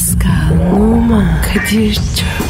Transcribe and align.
Pascal, 0.00 0.72
Oman, 0.72 1.42
Kadir 1.42 1.94
çok 1.94 2.49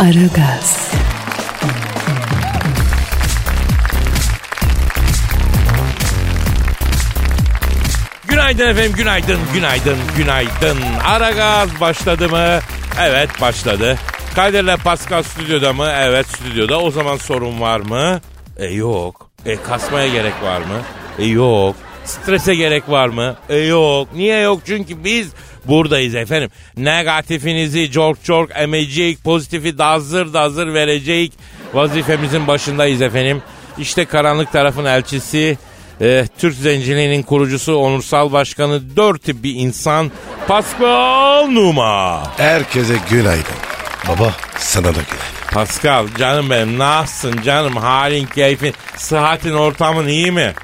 Aragaz, 0.00 0.92
Günaydın 8.28 8.68
efendim, 8.68 8.92
günaydın, 8.96 9.38
günaydın, 9.54 9.98
günaydın. 10.16 10.78
Aragaz 11.04 11.80
başladı 11.80 12.28
mı? 12.28 12.58
Evet 13.00 13.40
başladı. 13.40 13.98
Kadir'le 14.34 14.76
Pascal 14.76 15.22
stüdyoda 15.22 15.72
mı? 15.72 15.92
Evet 15.96 16.26
stüdyoda. 16.26 16.80
O 16.80 16.90
zaman 16.90 17.16
sorun 17.16 17.60
var 17.60 17.80
mı? 17.80 18.20
E 18.56 18.66
yok. 18.66 19.30
E 19.46 19.56
kasmaya 19.62 20.08
gerek 20.08 20.42
var 20.42 20.58
mı? 20.58 20.80
E 21.18 21.24
yok. 21.24 21.76
Strese 22.04 22.54
gerek 22.54 22.88
var 22.88 23.08
mı? 23.08 23.36
E 23.48 23.56
yok. 23.56 24.08
Niye 24.14 24.40
yok? 24.40 24.60
Çünkü 24.66 25.04
biz 25.04 25.32
buradayız 25.68 26.14
efendim. 26.14 26.50
Negatifinizi 26.76 27.90
çok 27.90 28.24
çok 28.24 28.48
emecek, 28.56 29.24
pozitifi 29.24 29.78
da 29.78 29.86
hazır 29.88 30.32
da 30.32 30.40
hazır 30.40 30.74
verecek 30.74 31.32
vazifemizin 31.74 32.46
başındayız 32.46 33.02
efendim. 33.02 33.42
İşte 33.78 34.04
karanlık 34.04 34.52
tarafın 34.52 34.84
elçisi, 34.84 35.58
e, 36.00 36.26
Türk 36.38 36.54
Zenciliğinin 36.54 37.22
kurucusu, 37.22 37.76
onursal 37.76 38.32
başkanı, 38.32 38.96
dört 38.96 39.22
tip 39.22 39.42
bir 39.42 39.54
insan 39.54 40.10
Pascal 40.48 41.46
Numa. 41.46 42.22
Herkese 42.36 42.94
günaydın. 43.10 43.54
Baba 44.08 44.32
sana 44.58 44.84
da 44.84 44.90
günaydın. 44.90 45.40
Pascal 45.52 46.06
canım 46.18 46.50
benim 46.50 46.78
nasılsın 46.78 47.42
canım 47.42 47.76
halin 47.76 48.26
keyfin 48.26 48.74
sıhhatin 48.96 49.52
ortamın 49.52 50.08
iyi 50.08 50.32
mi? 50.32 50.54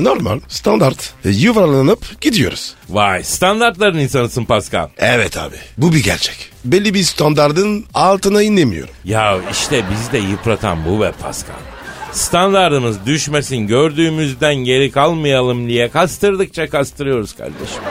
Normal, 0.00 0.40
standart. 0.48 1.14
E, 1.24 1.30
yuvarlanıp 1.30 2.20
gidiyoruz. 2.20 2.74
Vay 2.88 3.24
standartların 3.24 3.98
insanısın 3.98 4.44
Pascal. 4.44 4.88
Evet 4.98 5.36
abi. 5.36 5.56
Bu 5.78 5.92
bir 5.94 6.02
gerçek. 6.02 6.36
Belli 6.64 6.94
bir 6.94 7.02
standardın 7.02 7.84
altına 7.94 8.42
inemiyorum. 8.42 8.94
Ya 9.04 9.36
işte 9.50 9.84
bizi 9.90 10.12
de 10.12 10.18
yıpratan 10.18 10.78
bu 10.88 11.00
be 11.00 11.12
Pascal. 11.22 11.54
Standartımız 12.12 13.06
düşmesin 13.06 13.56
gördüğümüzden 13.66 14.54
geri 14.54 14.90
kalmayalım 14.90 15.68
diye 15.68 15.88
kastırdıkça 15.88 16.70
kastırıyoruz 16.70 17.32
kardeşim. 17.36 17.82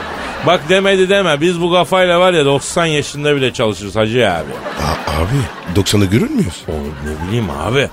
Bak 0.47 0.61
demedi 0.69 1.09
deme 1.09 1.41
biz 1.41 1.61
bu 1.61 1.71
kafayla 1.71 2.19
var 2.19 2.33
ya 2.33 2.45
90 2.45 2.85
yaşında 2.85 3.35
bile 3.35 3.53
çalışırız 3.53 3.95
hacı 3.95 4.31
abi. 4.31 4.51
A- 4.81 5.11
abi 5.21 5.79
90'ı 5.79 6.05
görür 6.05 6.29
müyüz? 6.29 6.63
O 6.67 6.71
ne 6.71 7.27
bileyim 7.27 7.49
abi. 7.49 7.89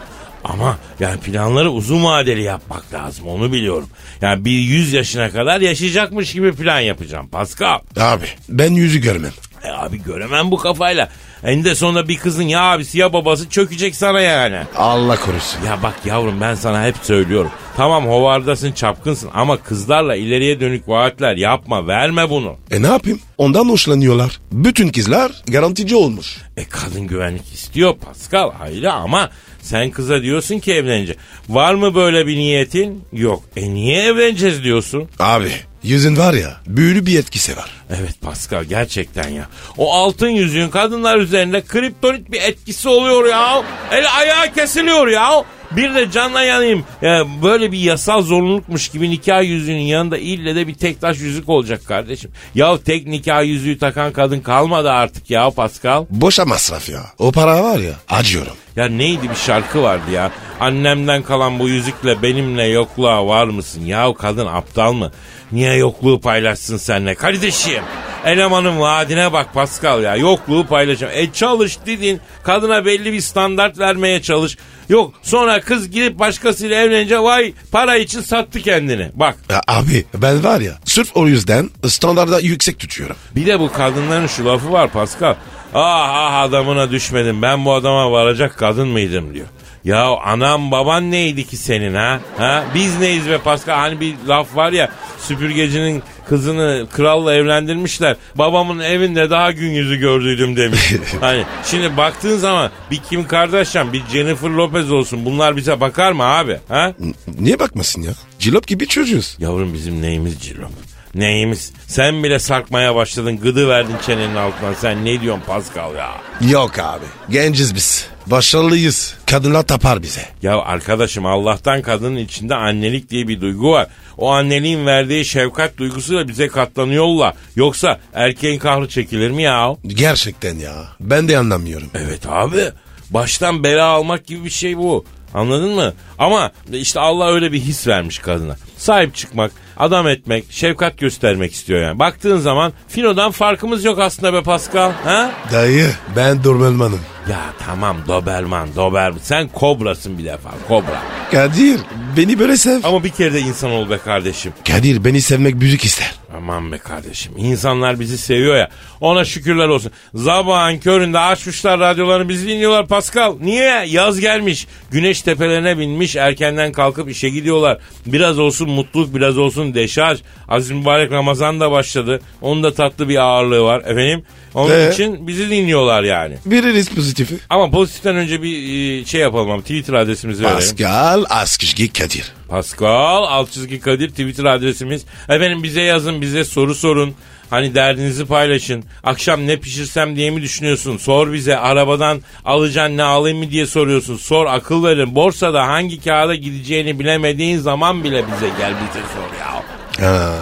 Ama 0.48 0.78
yani 1.00 1.20
planları 1.20 1.70
uzun 1.70 2.04
vadeli 2.04 2.42
yapmak 2.42 2.94
lazım 2.94 3.28
onu 3.28 3.52
biliyorum. 3.52 3.88
Yani 4.20 4.44
bir 4.44 4.50
100 4.50 4.92
yaşına 4.92 5.30
kadar 5.30 5.60
yaşayacakmış 5.60 6.32
gibi 6.32 6.52
plan 6.52 6.80
yapacağım 6.80 7.28
Pascal. 7.28 7.78
Abi 8.00 8.26
ben 8.48 8.72
yüzü 8.72 8.98
görmem. 8.98 9.32
E 9.64 9.68
abi 9.68 10.02
göremem 10.02 10.50
bu 10.50 10.56
kafayla. 10.58 11.08
Eninde 11.44 11.74
sonunda 11.74 12.08
bir 12.08 12.16
kızın 12.16 12.42
ya 12.42 12.62
abisi 12.62 12.98
ya 12.98 13.12
babası 13.12 13.48
çökecek 13.48 13.96
sana 13.96 14.20
yani. 14.20 14.58
Allah 14.76 15.16
korusun. 15.20 15.62
Ya 15.66 15.82
bak 15.82 15.94
yavrum 16.06 16.40
ben 16.40 16.54
sana 16.54 16.84
hep 16.86 16.96
söylüyorum. 17.02 17.50
Tamam 17.76 18.06
hovardasın 18.06 18.72
çapkınsın 18.72 19.30
ama 19.34 19.56
kızlarla 19.56 20.16
ileriye 20.16 20.60
dönük 20.60 20.88
vaatler 20.88 21.36
yapma 21.36 21.86
verme 21.86 22.30
bunu. 22.30 22.56
E 22.70 22.82
ne 22.82 22.86
yapayım? 22.86 23.20
Ondan 23.38 23.68
hoşlanıyorlar. 23.68 24.40
Bütün 24.52 24.88
kızlar 24.88 25.32
garantici 25.48 25.96
olmuş. 25.96 26.36
E 26.56 26.64
kadın 26.64 27.06
güvenlik 27.06 27.52
istiyor 27.54 27.94
Pascal 27.96 28.50
ayrı 28.60 28.92
ama 28.92 29.30
sen 29.62 29.90
kıza 29.90 30.22
diyorsun 30.22 30.58
ki 30.58 30.72
evlenece. 30.72 31.14
Var 31.48 31.74
mı 31.74 31.94
böyle 31.94 32.26
bir 32.26 32.36
niyetin? 32.36 33.04
Yok. 33.12 33.42
E 33.56 33.74
niye 33.74 34.02
evleneceğiz 34.02 34.64
diyorsun? 34.64 35.08
Abi 35.18 35.50
yüzün 35.82 36.16
var 36.16 36.34
ya 36.34 36.56
büyülü 36.66 37.06
bir 37.06 37.18
etkisi 37.18 37.56
var. 37.56 37.70
Evet 37.90 38.20
Pascal 38.20 38.64
gerçekten 38.64 39.28
ya. 39.28 39.48
O 39.76 39.92
altın 39.92 40.28
yüzüğün 40.28 40.68
kadınlar 40.68 41.18
üzerinde 41.18 41.60
kriptonit 41.60 42.32
bir 42.32 42.40
etkisi 42.42 42.88
oluyor 42.88 43.24
ya. 43.28 43.62
El 43.92 44.16
ayağı 44.18 44.54
kesiliyor 44.54 45.08
ya. 45.08 45.44
Bir 45.70 45.94
de 45.94 46.10
canla 46.10 46.42
yanayım. 46.42 46.84
Ya 47.02 47.24
böyle 47.42 47.72
bir 47.72 47.78
yasal 47.78 48.22
zorunlulukmuş 48.22 48.88
gibi 48.88 49.10
nikah 49.10 49.42
yüzüğünün 49.44 49.80
yanında 49.80 50.18
ille 50.18 50.54
de 50.54 50.68
bir 50.68 50.74
tek 50.74 51.00
taş 51.00 51.20
yüzük 51.20 51.48
olacak 51.48 51.86
kardeşim. 51.86 52.30
Ya 52.54 52.78
tek 52.82 53.06
nikah 53.06 53.44
yüzüğü 53.44 53.78
takan 53.78 54.12
kadın 54.12 54.40
kalmadı 54.40 54.90
artık 54.90 55.30
ya 55.30 55.50
Pascal. 55.50 56.06
Boşa 56.10 56.44
masraf 56.44 56.88
ya. 56.88 57.00
O 57.18 57.32
para 57.32 57.64
var 57.64 57.78
ya 57.78 57.92
acıyorum. 58.08 58.52
Ya 58.76 58.88
neydi 58.88 59.30
bir 59.30 59.34
şarkı 59.34 59.82
vardı 59.82 60.10
ya. 60.12 60.30
Annemden 60.60 61.22
kalan 61.22 61.58
bu 61.58 61.68
yüzükle 61.68 62.22
benimle 62.22 62.64
yokluğa 62.64 63.26
var 63.26 63.44
mısın? 63.44 63.84
Ya 63.84 64.14
kadın 64.18 64.46
aptal 64.46 64.92
mı? 64.92 65.12
Niye 65.52 65.74
yokluğu 65.74 66.20
paylaşsın 66.20 66.76
seninle? 66.76 67.14
Kardeşim 67.14 67.82
elemanın 68.24 68.80
vaadine 68.80 69.32
bak 69.32 69.54
Pascal 69.54 70.02
ya. 70.02 70.16
Yokluğu 70.16 70.66
paylaşacağım. 70.66 71.12
E 71.16 71.32
çalış 71.32 71.78
dedin. 71.86 72.20
Kadına 72.42 72.84
belli 72.84 73.12
bir 73.12 73.20
standart 73.20 73.78
vermeye 73.78 74.22
çalış. 74.22 74.56
Yok 74.88 75.14
sonra 75.22 75.60
kız 75.60 75.90
gidip 75.90 76.18
başkasıyla 76.18 76.82
evlenince 76.82 77.18
vay 77.18 77.52
para 77.72 77.96
için 77.96 78.20
sattı 78.20 78.60
kendini. 78.60 79.10
Bak 79.14 79.36
Ya 79.50 79.62
abi 79.68 80.04
ben 80.14 80.44
var 80.44 80.60
ya 80.60 80.72
sırf 80.84 81.10
o 81.16 81.26
yüzden 81.26 81.70
standarda 81.86 82.40
yüksek 82.40 82.78
tutuyorum. 82.78 83.16
bir 83.36 83.46
de 83.46 83.60
bu 83.60 83.72
kadınların 83.72 84.26
şu 84.26 84.46
lafı 84.46 84.72
var 84.72 84.90
Pascal. 84.90 85.34
Ah 85.74 86.08
ah 86.14 86.34
adamına 86.40 86.90
düşmedim 86.90 87.42
ben 87.42 87.64
bu 87.64 87.74
adama 87.74 88.12
varacak 88.12 88.58
kadın 88.58 88.88
mıydım 88.88 89.34
diyor. 89.34 89.46
Ya 89.88 90.16
anam 90.16 90.70
baban 90.70 91.10
neydi 91.10 91.46
ki 91.46 91.56
senin 91.56 91.94
ha? 91.94 92.20
ha? 92.36 92.64
Biz 92.74 92.98
neyiz 92.98 93.28
be 93.28 93.38
Pascal? 93.38 93.74
Hani 93.78 94.00
bir 94.00 94.14
laf 94.28 94.56
var 94.56 94.72
ya 94.72 94.90
süpürgecinin 95.18 96.02
kızını 96.28 96.86
kralla 96.92 97.34
evlendirmişler. 97.34 98.16
Babamın 98.34 98.78
evinde 98.78 99.30
daha 99.30 99.52
gün 99.52 99.70
yüzü 99.70 99.96
gördüydüm 99.96 100.56
demiş. 100.56 100.92
hani 101.20 101.44
şimdi 101.64 101.96
baktığın 101.96 102.36
zaman 102.36 102.70
bir 102.90 102.96
Kim 102.96 103.26
Kardashian 103.28 103.92
bir 103.92 104.02
Jennifer 104.12 104.48
Lopez 104.50 104.92
olsun 104.92 105.24
bunlar 105.24 105.56
bize 105.56 105.80
bakar 105.80 106.12
mı 106.12 106.22
abi? 106.22 106.58
Ha? 106.68 106.92
Niye 107.40 107.58
bakmasın 107.58 108.02
ya? 108.02 108.12
Cilop 108.38 108.66
gibi 108.66 108.86
çocuğuz. 108.86 109.36
Yavrum 109.38 109.74
bizim 109.74 110.02
neyimiz 110.02 110.40
cilop? 110.40 110.70
Neyimiz? 111.14 111.72
Sen 111.86 112.24
bile 112.24 112.38
sarkmaya 112.38 112.94
başladın 112.94 113.36
gıdı 113.36 113.68
verdin 113.68 113.96
çenenin 114.06 114.36
altından. 114.36 114.74
Sen 114.74 115.04
ne 115.04 115.20
diyorsun 115.20 115.42
Pascal 115.46 115.94
ya? 115.94 116.10
Yok 116.50 116.78
abi. 116.78 117.04
Genciz 117.30 117.74
biz. 117.74 118.17
Başarılıyız. 118.30 119.14
Kadınlar 119.26 119.62
tapar 119.62 120.02
bize. 120.02 120.24
Ya 120.42 120.58
arkadaşım 120.58 121.26
Allah'tan 121.26 121.82
kadının 121.82 122.16
içinde 122.16 122.54
annelik 122.54 123.10
diye 123.10 123.28
bir 123.28 123.40
duygu 123.40 123.70
var. 123.70 123.86
O 124.18 124.30
anneliğin 124.30 124.86
verdiği 124.86 125.24
şefkat 125.24 125.78
duygusuyla 125.78 126.28
bize 126.28 126.48
katlanıyorlar. 126.48 127.34
Yoksa 127.56 128.00
erkeğin 128.14 128.58
kahrı 128.58 128.88
çekilir 128.88 129.30
mi 129.30 129.42
ya? 129.42 129.76
Gerçekten 129.86 130.58
ya. 130.58 130.74
Ben 131.00 131.28
de 131.28 131.38
anlamıyorum. 131.38 131.90
Evet 131.94 132.26
abi. 132.28 132.64
Baştan 133.10 133.64
bela 133.64 133.86
almak 133.86 134.26
gibi 134.26 134.44
bir 134.44 134.50
şey 134.50 134.78
bu. 134.78 135.04
Anladın 135.34 135.70
mı? 135.70 135.92
Ama 136.18 136.52
işte 136.72 137.00
Allah 137.00 137.32
öyle 137.32 137.52
bir 137.52 137.60
his 137.60 137.86
vermiş 137.86 138.18
kadına. 138.18 138.56
Sahip 138.76 139.14
çıkmak, 139.14 139.52
adam 139.78 140.08
etmek, 140.08 140.44
şefkat 140.50 140.98
göstermek 140.98 141.52
istiyor 141.52 141.80
yani. 141.80 141.98
Baktığın 141.98 142.38
zaman 142.38 142.72
Fino'dan 142.88 143.30
farkımız 143.30 143.84
yok 143.84 143.98
aslında 143.98 144.32
be 144.32 144.42
Pascal. 144.42 144.92
Ha? 145.04 145.30
Dayı 145.52 145.90
ben 146.16 146.44
Dormelman'ım. 146.44 147.00
Ya 147.30 147.40
tamam 147.66 147.96
Doberman, 148.08 148.68
Doberman. 148.76 149.18
Sen 149.22 149.48
kobrasın 149.48 150.18
bir 150.18 150.24
defa, 150.24 150.50
kobra. 150.68 151.02
Kadir 151.30 151.80
beni 152.16 152.38
böyle 152.38 152.56
sev. 152.56 152.80
Ama 152.84 153.04
bir 153.04 153.10
kere 153.10 153.32
de 153.34 153.40
insan 153.40 153.70
ol 153.70 153.90
be 153.90 153.98
kardeşim. 153.98 154.52
Kadir 154.68 155.04
beni 155.04 155.22
sevmek 155.22 155.60
büyük 155.60 155.84
ister. 155.84 156.17
Aman 156.36 156.72
be 156.72 156.78
kardeşim. 156.78 157.32
İnsanlar 157.36 158.00
bizi 158.00 158.18
seviyor 158.18 158.56
ya. 158.56 158.68
Ona 159.00 159.24
şükürler 159.24 159.68
olsun. 159.68 159.92
Zabağın 160.14 160.78
köründe 160.78 161.18
açmışlar 161.18 161.80
radyolarını 161.80 162.28
bizi 162.28 162.48
dinliyorlar 162.48 162.86
Pascal. 162.86 163.36
Niye? 163.40 163.84
Yaz 163.86 164.20
gelmiş. 164.20 164.66
Güneş 164.90 165.22
tepelerine 165.22 165.78
binmiş. 165.78 166.16
Erkenden 166.16 166.72
kalkıp 166.72 167.10
işe 167.10 167.28
gidiyorlar. 167.28 167.78
Biraz 168.06 168.38
olsun 168.38 168.70
mutluluk 168.70 169.14
biraz 169.14 169.38
olsun 169.38 169.74
deşarj. 169.74 170.18
Aziz 170.48 170.70
Mübarek 170.70 171.12
Ramazan 171.12 171.60
da 171.60 171.70
başladı. 171.70 172.20
Onun 172.42 172.62
da 172.62 172.74
tatlı 172.74 173.08
bir 173.08 173.16
ağırlığı 173.16 173.62
var. 173.62 173.80
Efendim 173.80 174.22
onun 174.54 174.70
Ee? 174.70 174.90
için 174.92 175.26
bizi 175.28 175.50
dinliyorlar 175.50 176.02
yani. 176.02 176.36
Veririz 176.46 176.88
pozitifi. 176.90 177.34
Ama 177.50 177.70
pozitiften 177.70 178.16
önce 178.16 178.42
bir 178.42 178.56
e, 179.00 179.04
şey 179.04 179.20
yapalım 179.20 179.50
ama 179.50 179.62
Twitter 179.62 179.94
adresimizi 179.94 180.42
verelim. 180.42 180.56
Pascal 180.58 181.24
Askışgi 181.28 181.92
Kadir. 181.92 182.32
Pascal 182.48 183.24
alt 183.24 183.50
çizgi 183.52 183.80
Kadir 183.80 184.08
Twitter 184.10 184.44
adresimiz. 184.44 185.04
Efendim 185.28 185.62
bize 185.62 185.80
yazın 185.80 186.20
bize 186.20 186.44
soru 186.44 186.74
sorun. 186.74 187.14
Hani 187.50 187.74
derdinizi 187.74 188.26
paylaşın. 188.26 188.84
Akşam 189.04 189.46
ne 189.46 189.56
pişirsem 189.56 190.16
diye 190.16 190.30
mi 190.30 190.42
düşünüyorsun? 190.42 190.96
Sor 190.96 191.32
bize. 191.32 191.58
Arabadan 191.58 192.20
alacaksın 192.44 192.96
ne 192.96 193.02
alayım 193.02 193.38
mı 193.38 193.50
diye 193.50 193.66
soruyorsun. 193.66 194.16
Sor 194.16 194.46
akıl 194.46 194.84
verin. 194.84 195.14
Borsada 195.14 195.66
hangi 195.66 196.04
kağıda 196.04 196.34
gideceğini 196.34 196.98
bilemediğin 196.98 197.58
zaman 197.58 198.04
bile 198.04 198.24
bize 198.26 198.48
gel 198.58 198.72
bize 198.72 199.04
sor 199.14 199.38
ya. 199.40 199.62
Ha, 200.10 200.34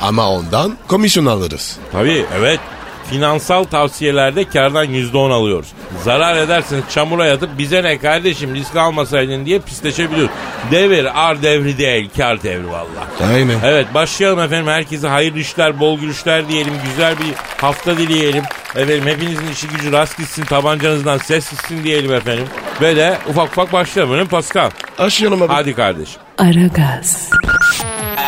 ama 0.00 0.30
ondan 0.30 0.78
komisyon 0.88 1.26
alırız. 1.26 1.78
Tabii 1.92 2.24
evet. 2.38 2.60
Finansal 3.10 3.64
tavsiyelerde 3.64 4.44
kardan 4.44 4.84
%10 4.86 5.32
alıyoruz. 5.32 5.68
Zarar 6.04 6.36
ederseniz 6.36 6.84
çamura 6.94 7.26
yatıp 7.26 7.58
bize 7.58 7.82
ne 7.82 7.98
kardeşim 7.98 8.54
risk 8.54 8.76
almasaydın 8.76 9.46
diye 9.46 9.58
pisleşebiliyoruz. 9.58 10.34
Devir 10.70 11.28
ar 11.28 11.42
devri 11.42 11.78
değil 11.78 12.10
kar 12.16 12.42
devri 12.42 12.70
valla. 12.70 13.32
Aynen. 13.34 13.58
Evet 13.64 13.94
başlayalım 13.94 14.40
efendim. 14.40 14.66
Herkese 14.66 15.08
hayırlı 15.08 15.38
işler, 15.38 15.80
bol 15.80 15.98
gülüşler 15.98 16.48
diyelim. 16.48 16.72
Güzel 16.84 17.18
bir 17.18 17.34
hafta 17.60 17.96
dileyelim. 17.98 18.42
Efendim 18.76 19.06
hepinizin 19.06 19.52
işi 19.52 19.68
gücü 19.68 19.92
rast 19.92 20.18
gitsin. 20.18 20.44
Tabancanızdan 20.44 21.18
ses 21.18 21.50
gitsin 21.50 21.84
diyelim 21.84 22.14
efendim. 22.14 22.44
Ve 22.80 22.96
de 22.96 23.18
ufak 23.28 23.48
ufak 23.48 23.72
başlayalım. 23.72 24.16
Mi 24.16 24.28
Pascal? 24.28 24.70
Aşıyorum 24.98 25.42
abi. 25.42 25.52
Hadi 25.52 25.74
kardeşim. 25.74 26.20
Aragaz, 26.38 27.30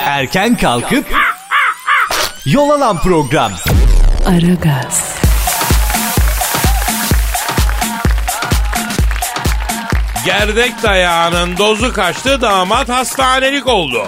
Erken 0.07 0.57
kalkıp 0.57 1.05
yol 2.47 2.71
alan 2.71 2.99
program. 3.03 3.53
Aragaz, 4.27 5.21
Gerdek 10.25 10.83
dayağının 10.83 11.57
dozu 11.59 11.93
kaçtı 11.93 12.41
damat 12.41 12.89
hastanelik 12.89 13.67
oldu. 13.67 14.03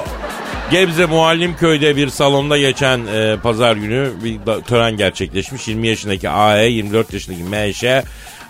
Gebze 0.71 1.07
Muallim 1.07 1.57
köyde 1.57 1.97
bir 1.97 2.09
salonda 2.09 2.59
geçen 2.59 3.07
e, 3.07 3.37
pazar 3.43 3.77
günü 3.77 4.11
bir 4.25 4.47
da- 4.47 4.61
tören 4.61 4.97
gerçekleşmiş. 4.97 5.69
20 5.69 5.89
yaşındaki 5.89 6.31
AE, 6.31 6.67
24 6.67 7.13
yaşındaki 7.13 7.43
MŞ 7.43 7.85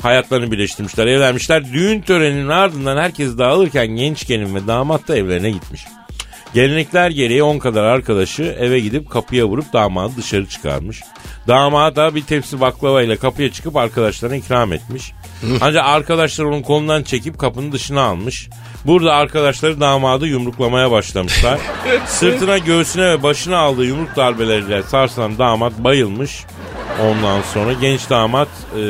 hayatlarını 0.03 0.53
birleştirmişler, 0.53 1.07
evlenmişler. 1.07 1.73
Düğün 1.73 2.01
töreninin 2.01 2.49
ardından 2.49 2.97
herkes 2.97 3.39
dağılırken 3.39 3.87
genç 3.87 4.27
gelin 4.27 4.55
ve 4.55 4.67
damat 4.67 5.09
da 5.09 5.17
evlerine 5.17 5.51
gitmiş. 5.51 5.85
Gelenekler 6.55 7.11
gereği 7.11 7.43
10 7.43 7.59
kadar 7.59 7.85
arkadaşı 7.85 8.43
eve 8.43 8.81
gidip 8.81 9.11
kapıya 9.11 9.45
vurup 9.45 9.73
damadı 9.73 10.13
dışarı 10.17 10.47
çıkarmış. 10.47 11.03
Damat 11.49 11.97
da 11.97 12.15
bir 12.15 12.23
tepsi 12.23 12.61
baklava 12.61 13.03
ile 13.03 13.17
kapıya 13.17 13.53
çıkıp 13.53 13.77
arkadaşlarına 13.77 14.37
ikram 14.37 14.73
etmiş. 14.73 15.13
Ancak 15.61 15.85
arkadaşlar 15.87 16.45
onun 16.45 16.63
kolundan 16.63 17.03
çekip 17.03 17.39
kapının 17.39 17.73
dışına 17.73 18.03
almış. 18.03 18.49
Burada 18.87 19.15
arkadaşları 19.15 19.81
damadı 19.81 20.27
yumruklamaya 20.27 20.91
başlamışlar. 20.91 21.59
Sırtına, 22.07 22.59
göğsüne 22.59 23.11
ve 23.11 23.23
başına 23.23 23.59
aldığı 23.59 23.85
yumruk 23.85 24.17
darbeleriyle 24.17 24.83
sarsılan 24.83 25.39
damat 25.39 25.73
bayılmış. 25.79 26.45
Ondan 27.01 27.43
sonra 27.43 27.73
genç 27.73 28.11
damat 28.11 28.49
e, 28.77 28.81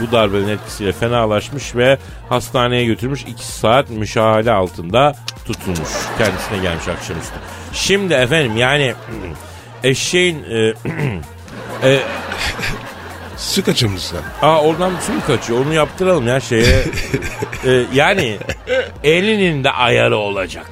bu 0.00 0.12
darbenin 0.12 0.48
etkisiyle 0.48 0.92
fenalaşmış 0.92 1.76
ve 1.76 1.98
hastaneye 2.28 2.84
götürmüş. 2.84 3.22
2 3.22 3.46
saat 3.46 3.90
müşahede 3.90 4.52
altında 4.52 5.16
tutulmuş. 5.46 5.88
Kendisine 6.18 6.58
gelmiş 6.62 6.88
akşamüstü. 6.88 7.34
Şimdi 7.72 8.14
efendim 8.14 8.56
yani 8.56 8.94
eşeğin 9.84 10.44
e, 10.50 10.74
e, 11.88 12.00
Su 13.40 13.64
kaçırmışlar. 13.64 14.20
Aa 14.42 14.60
oradan 14.62 14.92
su 15.06 15.12
mu 15.12 15.20
kaçıyor? 15.26 15.66
Onu 15.66 15.74
yaptıralım 15.74 16.26
ya 16.28 16.40
şeye. 16.40 16.84
Ee, 17.66 17.82
yani 17.94 18.38
elinin 19.04 19.64
de 19.64 19.70
ayarı 19.70 20.16
olacak. 20.16 20.66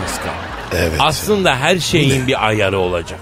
Pascal. 0.00 0.34
Evet. 0.72 0.92
Aslında 0.98 1.56
her 1.56 1.78
şeyin 1.78 2.26
bir 2.26 2.46
ayarı 2.46 2.78
olacak. 2.78 3.20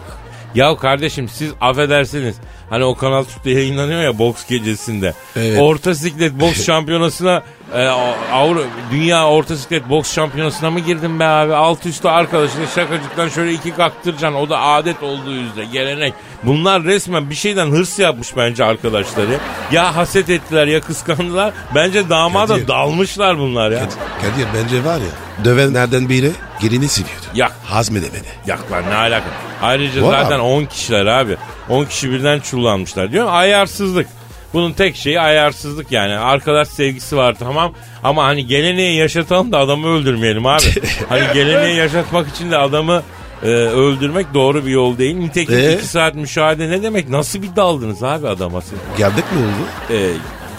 Ya 0.55 0.77
kardeşim 0.77 1.29
siz 1.29 1.53
affedersiniz. 1.61 2.37
Hani 2.71 2.85
o 2.85 2.95
Kanal 2.95 3.25
Türk'te 3.25 3.51
yayınlanıyor 3.51 4.03
ya 4.03 4.19
boks 4.19 4.47
gecesinde. 4.47 5.15
Evet. 5.37 5.59
Orta 5.61 5.95
siklet 5.95 6.33
boks 6.41 6.65
şampiyonasına 6.67 7.43
e, 7.75 7.87
Avru, 8.33 8.65
dünya 8.93 9.27
orta 9.29 9.57
siklet 9.57 9.89
boks 9.89 10.15
şampiyonasına 10.15 10.71
mı 10.71 10.81
girdin 10.81 11.21
be 11.21 11.25
abi? 11.25 11.55
Alt 11.55 11.87
üstü 11.87 12.09
arkadaşına 12.09 12.67
şakacıktan 12.67 13.29
şöyle 13.29 13.53
iki 13.53 13.75
kaktıracaksın. 13.75 14.39
O 14.39 14.49
da 14.49 14.61
adet 14.61 15.03
olduğu 15.03 15.35
üzere 15.35 15.65
gelenek. 15.65 16.15
Bunlar 16.43 16.85
resmen 16.85 17.31
bir 17.31 17.35
şeyden 17.35 17.67
hırs 17.67 17.99
yapmış 17.99 18.37
bence 18.37 18.65
arkadaşları. 18.65 19.39
Ya 19.73 19.97
haset 19.97 20.31
ettiler 20.31 20.67
ya 20.67 20.81
kıskandılar. 20.81 21.53
Bence 21.75 22.09
damada 22.09 22.55
Kadir. 22.55 22.69
dalmışlar 22.69 23.39
bunlar 23.39 23.71
ya. 23.71 23.79
Kadir, 23.79 23.97
Kadir 24.23 24.47
bence 24.55 24.85
var 24.85 24.97
ya 24.99 25.45
dövenlerden 25.45 26.09
biri 26.09 26.31
gelini 26.61 26.89
seviyordu. 26.89 27.27
Yak. 27.35 27.53
Hazmedemedi. 27.65 28.29
Yak 28.47 28.73
lan 28.73 28.83
ne 28.91 28.95
alaka? 28.95 29.27
Ayrıca 29.63 30.03
Var 30.03 30.23
zaten 30.23 30.37
abi. 30.37 30.43
10 30.43 30.65
kişiler 30.65 31.07
abi. 31.07 31.37
10 31.71 31.85
kişi 31.85 32.11
birden 32.11 32.41
çullanmışlar 32.41 33.13
diyor. 33.13 33.27
Ayarsızlık. 33.31 34.07
Bunun 34.53 34.73
tek 34.73 34.97
şeyi 34.97 35.21
ayarsızlık 35.21 35.93
yani. 35.93 36.19
Arkadaş 36.19 36.69
sevgisi 36.69 37.17
var 37.17 37.37
tamam 37.39 37.73
ama 38.05 38.25
hani 38.25 38.47
geleneği 38.47 38.99
yaşatalım 38.99 39.53
da 39.53 39.59
adamı 39.59 39.89
öldürmeyelim 39.89 40.47
abi. 40.47 40.63
hani 41.09 41.23
geleneği 41.35 41.77
yaşatmak 41.77 42.29
için 42.29 42.51
de 42.51 42.59
adamı 42.59 43.03
e, 43.43 43.47
öldürmek 43.47 44.35
doğru 44.35 44.67
bir 44.67 44.71
yol 44.71 44.99
değil. 44.99 45.17
Nitekim 45.17 45.59
Ee? 45.59 45.73
2 45.73 45.87
saat 45.87 46.15
müşahede 46.15 46.69
ne 46.71 46.83
demek? 46.83 47.09
Nasıl 47.09 47.43
bir 47.43 47.57
daldınız 47.57 48.03
abi 48.03 48.29
adama 48.29 48.61
siz? 48.61 48.79
Geldik 48.99 49.25
mi 49.33 49.39
oldu? 49.39 49.95
E, 49.99 50.11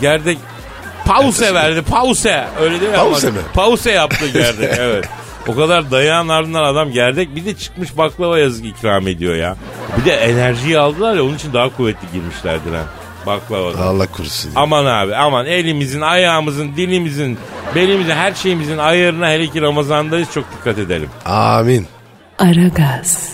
gerdek 0.02 0.38
pause 1.06 1.54
verdi 1.54 1.82
pause. 1.82 2.44
Öyle 2.62 2.82
değil 2.82 2.92
mi? 2.92 2.98
Pause 2.98 3.32
mi? 3.32 3.38
Pause 3.54 3.92
yaptı 3.92 4.28
gerdek 4.28 4.70
evet. 4.80 5.06
O 5.48 5.56
kadar 5.56 5.92
dayağın 5.92 6.28
ardından 6.30 6.64
adam 6.64 6.92
gerdek 6.92 7.36
bir 7.36 7.46
de 7.46 7.56
çıkmış 7.56 7.98
baklava 7.98 8.40
yazık 8.40 8.66
ikram 8.66 9.08
ediyor 9.08 9.36
ya. 9.36 9.56
Bir 9.98 10.06
de 10.06 10.14
enerjiyi 10.16 10.80
aldılar 10.80 11.16
ya 11.16 11.24
onun 11.24 11.36
için 11.36 11.54
daha 11.54 11.70
kuvvetli 11.78 12.08
girmişlerdir 12.14 12.72
ha. 12.74 12.84
Baklavadan. 13.26 13.82
Allah 13.82 14.08
korusun. 14.08 14.52
Aman 14.56 14.86
abi 14.86 15.16
aman 15.16 15.46
elimizin, 15.46 16.02
ayağımızın, 16.02 16.76
dilimizin, 16.76 17.40
belimizin, 17.76 18.12
her 18.12 18.34
şeyimizin 18.34 18.78
ayarına 18.78 19.30
hele 19.30 19.48
ki 19.48 19.62
Ramazan'dayız 19.62 20.28
çok 20.34 20.46
dikkat 20.58 20.78
edelim. 20.78 21.10
Amin. 21.26 21.88
Aragaz, 22.40 23.30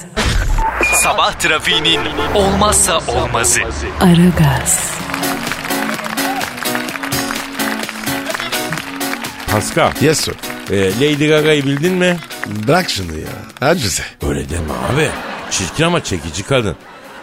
Sabah 0.93 1.31
trafiğinin 1.33 1.99
olmazsa 2.35 2.99
olmazı. 3.07 3.59
Aragaz, 4.01 4.91
Pascal, 9.51 9.91
Yes 10.01 10.19
sir. 10.19 10.35
E, 10.71 10.91
Lady 11.01 11.27
Gaga'yı 11.27 11.65
bildin 11.65 11.93
mi? 11.93 12.17
Bırak 12.67 12.89
şunu 12.89 13.17
ya. 13.17 13.27
Hadi 13.59 13.83
bize. 13.83 14.03
Öyle 14.27 14.49
deme 14.49 14.73
abi. 14.93 15.09
Çirkin 15.51 15.83
ama 15.83 16.03
çekici 16.03 16.43
kadın. 16.43 16.75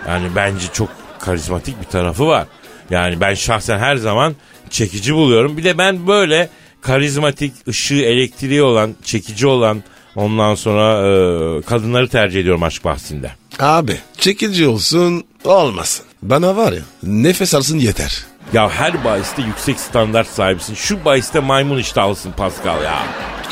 Yani 0.08 0.28
bence 0.36 0.66
çok 0.72 0.88
karizmatik 1.20 1.80
bir 1.80 1.86
tarafı 1.86 2.26
var. 2.26 2.46
Yani 2.90 3.20
ben 3.20 3.34
şahsen 3.34 3.78
her 3.78 3.96
zaman 3.96 4.34
çekici 4.70 5.14
buluyorum. 5.14 5.56
Bir 5.56 5.64
de 5.64 5.78
ben 5.78 6.06
böyle 6.06 6.48
karizmatik, 6.80 7.52
ışığı, 7.68 7.94
elektriği 7.94 8.62
olan, 8.62 8.94
çekici 9.04 9.46
olan 9.46 9.82
ondan 10.16 10.54
sonra 10.54 10.98
e, 10.98 11.62
kadınları 11.62 12.08
tercih 12.08 12.40
ediyorum 12.40 12.62
aşk 12.62 12.84
bahsinde. 12.84 13.30
Abi 13.58 13.98
çekici 14.18 14.68
olsun 14.68 15.24
olmasın. 15.44 16.04
Bana 16.22 16.56
var 16.56 16.72
ya 16.72 16.82
nefes 17.02 17.54
alsın 17.54 17.78
yeter. 17.78 18.24
Ya 18.54 18.70
her 18.70 19.04
bahiste 19.04 19.42
yüksek 19.42 19.80
standart 19.80 20.26
sahibisin. 20.26 20.74
Şu 20.74 21.04
bahiste 21.04 21.40
maymun 21.40 21.78
iştahlısın 21.78 22.32
Pascal 22.32 22.82
ya. 22.84 23.02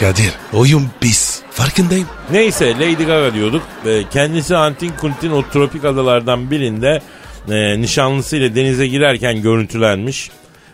Kadir 0.00 0.32
oyun 0.52 0.90
pis. 1.00 1.40
Farkındayım. 1.50 2.08
Neyse 2.30 2.74
Lady 2.74 3.04
Gaga 3.04 3.34
diyorduk. 3.34 3.62
Ee, 3.86 4.02
kendisi 4.12 4.56
Antin 4.56 4.92
Kuntin 5.00 5.30
o 5.30 5.42
tropik 5.52 5.84
adalardan 5.84 6.50
birinde 6.50 7.02
e, 7.50 7.80
nişanlısıyla 7.80 8.54
denize 8.54 8.86
girerken 8.86 9.42
görüntülenmiş. 9.42 10.30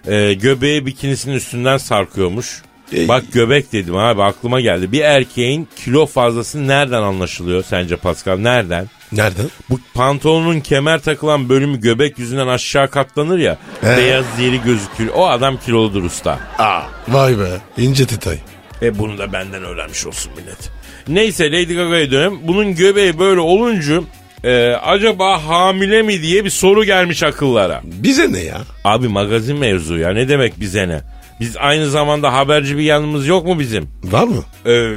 E, 0.07 0.35
göbeği 0.35 0.87
bikinisinin 0.87 1.35
üstünden 1.35 1.77
sarkıyormuş. 1.77 2.63
Ey. 2.93 3.09
Bak 3.09 3.25
göbek 3.33 3.73
dedim 3.73 3.97
abi 3.97 4.23
aklıma 4.23 4.61
geldi. 4.61 4.93
Bir 4.93 5.01
erkeğin 5.01 5.69
kilo 5.77 6.07
fazlası 6.07 6.69
nereden 6.69 7.03
anlaşılıyor 7.03 7.65
sence 7.65 7.97
Pascal? 7.97 8.39
Nereden? 8.39 8.87
Nereden? 9.13 9.47
Bu 9.71 9.81
pantolonun 9.95 10.61
kemer 10.61 10.99
takılan 10.99 11.49
bölümü 11.49 11.81
göbek 11.81 12.19
yüzünden 12.19 12.47
aşağı 12.47 12.91
katlanır 12.91 13.39
ya. 13.39 13.57
He. 13.81 13.97
Beyaz 13.97 14.25
yeri 14.41 14.63
gözükür. 14.63 15.09
O 15.15 15.27
adam 15.29 15.57
kiloludur 15.57 16.05
usta. 16.05 16.39
Aa. 16.59 16.83
Vay 17.09 17.39
be 17.39 17.49
ince 17.83 18.09
detay. 18.09 18.39
E 18.83 18.99
bunu 18.99 19.19
da 19.19 19.33
benden 19.33 19.65
öğrenmiş 19.65 20.07
olsun 20.07 20.33
millet. 20.37 20.71
Neyse 21.09 21.53
Lady 21.53 21.75
Gaga'ya 21.75 22.11
dönelim. 22.11 22.39
Bunun 22.43 22.75
göbeği 22.75 23.19
böyle 23.19 23.41
olunca 23.41 24.01
e, 24.45 24.67
acaba 24.73 25.47
hamile 25.47 26.03
mi 26.03 26.23
diye 26.23 26.45
bir 26.45 26.51
soru 26.51 26.85
gelmiş 26.85 27.23
akıllara. 27.23 27.81
Bize 27.85 28.33
ne 28.33 28.39
ya? 28.41 28.61
Abi 28.85 29.09
magazin 29.09 29.57
mevzu 29.57 29.99
ya 29.99 30.11
ne 30.11 30.29
demek 30.29 30.61
bize 30.61 30.89
ne? 30.89 31.01
Biz 31.41 31.57
aynı 31.57 31.91
zamanda 31.91 32.33
haberci 32.33 32.79
bir 32.79 32.83
yanımız 32.83 33.27
yok 33.27 33.47
mu 33.47 33.59
bizim? 33.59 33.89
Var 34.05 34.25
mı? 34.25 34.45
E, 34.67 34.95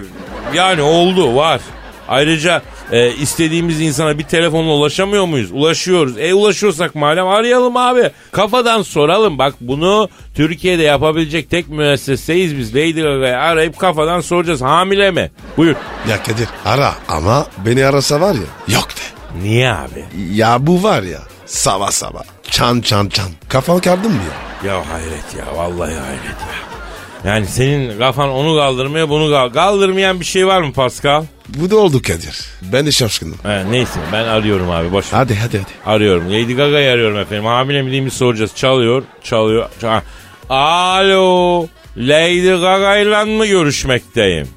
yani 0.53 0.81
oldu 0.81 1.35
var. 1.35 1.61
Ayrıca 2.07 2.61
e, 2.91 3.11
istediğimiz 3.11 3.81
insana 3.81 4.17
bir 4.17 4.23
telefonla 4.23 4.71
ulaşamıyor 4.71 5.25
muyuz? 5.25 5.51
Ulaşıyoruz. 5.51 6.17
E 6.19 6.33
ulaşıyorsak 6.33 6.95
madem 6.95 7.27
arayalım 7.27 7.77
abi. 7.77 8.09
Kafadan 8.31 8.81
soralım. 8.81 9.37
Bak 9.37 9.53
bunu 9.61 10.09
Türkiye'de 10.35 10.83
yapabilecek 10.83 11.49
tek 11.49 11.69
müesseseyiz 11.69 12.57
biz. 12.57 12.75
Lady 12.75 13.01
Gaga'yı 13.01 13.37
arayıp 13.37 13.79
kafadan 13.79 14.19
soracağız. 14.21 14.61
Hamile 14.61 15.11
mi? 15.11 15.31
Buyur. 15.57 15.75
Ya 16.09 16.23
Kadir 16.23 16.47
ara 16.65 16.93
ama 17.07 17.45
beni 17.65 17.85
arasa 17.85 18.21
var 18.21 18.33
ya 18.33 18.75
yok 18.75 18.87
de. 18.89 19.41
Niye 19.43 19.71
abi? 19.73 20.05
Ya 20.33 20.67
bu 20.67 20.83
var 20.83 21.03
ya 21.03 21.19
Sabah 21.45 21.91
sabah. 21.91 22.23
Çan 22.51 22.81
çan 22.81 23.09
çan. 23.09 23.29
Kafan 23.49 23.79
kardın 23.79 24.11
mı 24.11 24.17
ya? 24.63 24.71
Ya 24.73 24.83
hayret 24.93 25.35
ya 25.39 25.55
vallahi 25.55 25.93
hayret 25.93 26.23
ya. 26.25 27.31
Yani 27.31 27.45
senin 27.45 27.99
kafan 27.99 28.29
onu 28.29 28.57
kaldırmıyor 28.57 29.09
bunu 29.09 29.31
kal 29.31 29.49
kaldırmayan 29.49 30.19
bir 30.19 30.25
şey 30.25 30.47
var 30.47 30.61
mı 30.61 30.73
Pascal? 30.73 31.23
Bu 31.47 31.69
da 31.69 31.75
oldu 31.77 32.01
Kadir. 32.01 32.45
Ben 32.61 32.85
de 32.85 32.91
şaşkınım. 32.91 33.37
He, 33.43 33.71
neyse 33.71 33.99
ben 34.13 34.23
arıyorum 34.23 34.69
abi 34.71 34.91
boş 34.91 35.13
ver. 35.13 35.17
Hadi 35.17 35.35
hadi 35.35 35.57
hadi. 35.57 35.95
Arıyorum. 35.95 36.27
Lady 36.27 36.53
Gaga'yı 36.55 36.91
arıyorum 36.91 37.17
efendim. 37.17 37.45
Hamile 37.45 37.81
mi 37.81 37.91
değil 37.91 38.03
mi 38.03 38.11
soracağız. 38.11 38.51
Çalıyor. 38.55 39.03
Çalıyor. 39.23 39.69
Çal- 39.81 40.01
Alo. 40.49 41.67
Lady 41.97 42.49
Gaga 42.51 42.97
ile 42.97 43.23
mı 43.23 43.45
görüşmekteyim? 43.45 44.47